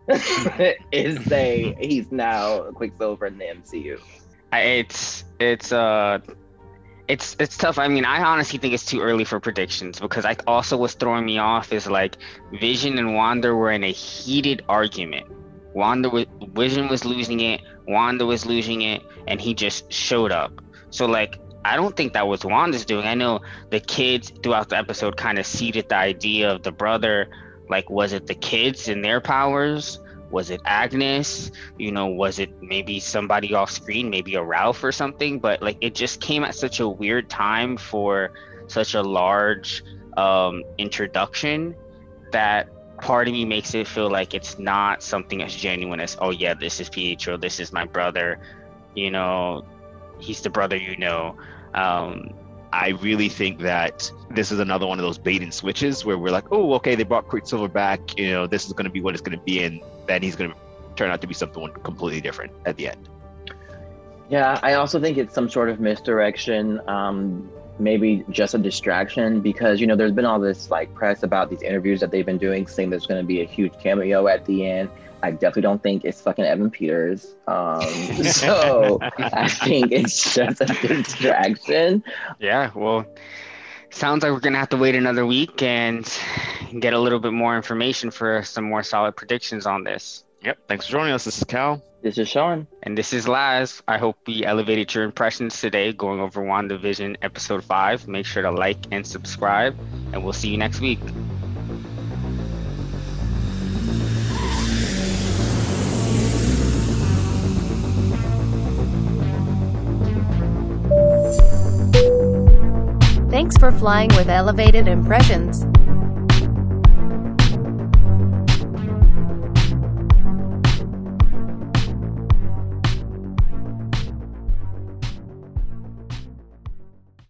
is 0.92 1.24
say 1.26 1.74
he's 1.80 2.12
now 2.12 2.64
Quicksilver 2.72 3.28
in 3.28 3.38
the 3.38 3.46
MCU. 3.46 3.98
It's 4.52 5.24
it's 5.40 5.72
uh 5.72 6.20
it's 7.08 7.36
it's 7.40 7.58
tough. 7.58 7.78
I 7.78 7.88
mean, 7.88 8.06
I 8.06 8.24
honestly 8.24 8.60
think 8.60 8.74
it's 8.74 8.86
too 8.86 9.02
early 9.02 9.24
for 9.24 9.40
predictions 9.40 10.00
because 10.00 10.26
I 10.26 10.36
also 10.48 10.78
was 10.78 10.94
throwing 10.94 11.26
me 11.26 11.38
off 11.38 11.74
is 11.74 11.88
like 11.88 12.18
Vision 12.54 12.98
and 12.98 13.16
Wanda 13.16 13.54
were 13.54 13.72
in 13.72 13.84
a 13.84 13.92
heated 13.92 14.64
argument. 14.70 15.28
Wanda 15.74 16.10
was 16.10 16.26
Vision 16.54 16.88
was 16.90 17.06
losing 17.06 17.40
it, 17.40 17.62
Wanda 17.88 18.26
was 18.26 18.46
losing 18.46 18.82
it, 18.82 19.02
and 19.28 19.40
he 19.40 19.54
just 19.54 19.92
showed 19.92 20.32
up. 20.32 20.62
So 20.90 21.06
like 21.06 21.40
I 21.64 21.76
don't 21.76 21.96
think 21.96 22.14
that 22.14 22.28
was 22.28 22.44
Wanda's 22.44 22.86
doing. 22.86 23.06
I 23.06 23.14
know 23.14 23.42
the 23.70 23.80
kids 23.80 24.32
throughout 24.42 24.70
the 24.70 24.78
episode 24.78 25.16
kind 25.18 25.38
of 25.38 25.46
seeded 25.46 25.90
the 25.90 25.96
idea 25.96 26.52
of 26.52 26.64
the 26.64 26.72
brother. 26.72 27.30
Like, 27.70 27.90
was 27.90 28.14
it 28.14 28.28
the 28.28 28.36
kids 28.36 28.88
and 28.88 29.06
their 29.06 29.22
powers? 29.22 30.00
Was 30.32 30.50
it 30.50 30.62
Agnes? 30.66 31.52
You 31.78 31.92
know, 31.92 32.08
was 32.08 32.40
it 32.40 32.50
maybe 32.62 33.00
somebody 33.00 33.54
off 33.54 33.72
screen, 33.72 34.10
maybe 34.10 34.36
a 34.36 34.44
Ralph 34.44 34.84
or 34.84 34.92
something? 34.92 35.40
But 35.40 35.62
like 35.62 35.78
it 35.82 35.96
just 35.96 36.22
came 36.22 36.44
at 36.44 36.56
such 36.56 36.80
a 36.80 36.88
weird 36.88 37.30
time 37.30 37.78
for 37.78 38.32
such 38.68 38.94
a 38.94 39.02
large 39.02 39.84
um, 40.18 40.64
introduction 40.78 41.76
that 42.32 42.70
part 42.98 43.28
of 43.28 43.34
me 43.34 43.46
makes 43.46 43.74
it 43.74 43.88
feel 43.88 44.10
like 44.10 44.34
it's 44.34 44.58
not 44.60 45.04
something 45.04 45.42
as 45.42 45.54
genuine 45.54 46.00
as, 46.00 46.18
oh 46.22 46.30
yeah, 46.30 46.54
this 46.54 46.80
is 46.80 46.90
Pietro, 46.90 47.36
this 47.38 47.60
is 47.60 47.74
my 47.74 47.86
brother, 47.86 48.40
you 48.96 49.12
know, 49.12 49.66
he's 50.20 50.42
the 50.42 50.50
brother 50.50 50.78
you 50.78 50.96
know. 50.98 51.36
Um, 51.74 52.34
I 52.74 52.90
really 52.90 53.28
think 53.28 53.60
that 53.60 54.10
this 54.30 54.52
is 54.52 54.60
another 54.60 54.88
one 54.88 54.98
of 54.98 55.04
those 55.04 55.18
bait 55.18 55.42
and 55.42 55.54
switches 55.54 56.06
where 56.06 56.18
we're 56.18 56.32
like, 56.32 56.52
oh, 56.52 56.74
okay, 56.76 56.96
they 56.96 57.04
brought 57.04 57.28
Quicksilver 57.28 57.68
back. 57.68 58.18
You 58.18 58.32
know, 58.32 58.48
this 58.48 58.66
is 58.66 58.74
going 58.74 58.86
to 58.86 58.92
be 58.92 59.02
what 59.02 59.14
it's 59.14 59.22
going 59.22 59.38
to 59.38 59.44
be, 59.44 59.64
and 59.64 59.82
then 60.08 60.22
he's 60.22 60.36
going 60.36 60.52
to 60.52 60.58
turn 60.96 61.12
out 61.12 61.22
to 61.22 61.28
be 61.28 61.34
something 61.34 61.68
completely 61.84 62.22
different 62.22 62.52
at 62.66 62.78
the 62.78 62.88
end. 62.88 63.10
Yeah, 64.30 64.60
I 64.64 64.76
also 64.76 65.00
think 65.02 65.18
it's 65.18 65.34
some 65.34 65.50
sort 65.50 65.68
of 65.70 65.82
misdirection, 65.82 66.80
um, 66.88 67.52
maybe 67.80 68.24
just 68.30 68.54
a 68.54 68.58
distraction 68.58 69.42
because 69.42 69.82
you 69.82 69.88
know 69.88 69.96
there's 69.96 70.14
been 70.14 70.26
all 70.26 70.40
this 70.40 70.72
like 70.72 70.94
press 70.94 71.24
about 71.24 71.50
these 71.50 71.62
interviews 71.62 72.00
that 72.00 72.12
they've 72.12 72.26
been 72.26 72.38
doing, 72.38 72.66
saying 72.66 72.90
there's 72.90 73.08
going 73.08 73.22
to 73.22 73.28
be 73.28 73.42
a 73.42 73.46
huge 73.46 73.74
cameo 73.80 74.28
at 74.28 74.46
the 74.46 74.66
end. 74.66 74.90
I 75.24 75.32
definitely 75.32 75.64
don't 75.64 75.84
think 75.84 76.06
it's 76.06 76.22
fucking 76.22 76.46
Evan 76.46 76.70
Peters. 76.70 77.36
Um, 77.48 77.82
so 78.24 79.00
I 79.18 79.48
think 79.48 79.92
it's 79.92 80.34
just 80.34 80.62
a 80.62 80.66
distraction. 80.66 82.04
Yeah, 82.40 82.72
well, 82.76 83.06
sounds 83.90 84.24
like 84.24 84.32
we're 84.32 84.40
gonna 84.40 84.58
have 84.58 84.70
to 84.70 84.78
wait 84.78 84.96
another 84.96 85.26
week 85.26 85.62
and 85.62 86.06
get 86.80 86.94
a 86.94 87.00
little 87.00 87.20
bit 87.20 87.34
more 87.34 87.56
information 87.56 88.12
for 88.12 88.44
some 88.44 88.66
more 88.66 88.84
solid 88.84 89.16
predictions 89.16 89.66
on 89.66 89.84
this. 89.84 90.24
Yep. 90.44 90.58
Thanks 90.68 90.88
for 90.88 90.94
joining 90.94 91.14
us. 91.14 91.26
This 91.26 91.38
is 91.38 91.44
Cal. 91.44 91.84
This 92.02 92.18
is 92.18 92.28
Sean. 92.28 92.66
And 92.82 92.98
this 92.98 93.14
is 93.14 93.28
Laz. 93.28 93.84
I 93.88 94.00
hope 94.00 94.18
we 94.26 94.44
elevated 94.44 94.92
your 94.94 95.04
impressions 95.04 95.62
today 95.62 95.94
going 95.94 96.20
over 96.20 96.42
WandaVision 96.42 97.18
episode 97.22 97.64
5. 97.64 98.08
Make 98.08 98.26
sure 98.26 98.42
to 98.42 98.50
like 98.50 98.80
and 98.92 99.06
subscribe, 99.06 99.78
and 100.12 100.24
we'll 100.24 100.34
see 100.34 100.50
you 100.50 100.58
next 100.58 100.80
week. 100.82 101.00
Thanks 113.52 113.60
for 113.60 113.78
flying 113.80 114.08
with 114.16 114.30
Elevated 114.30 114.88
Impressions. 114.88 115.66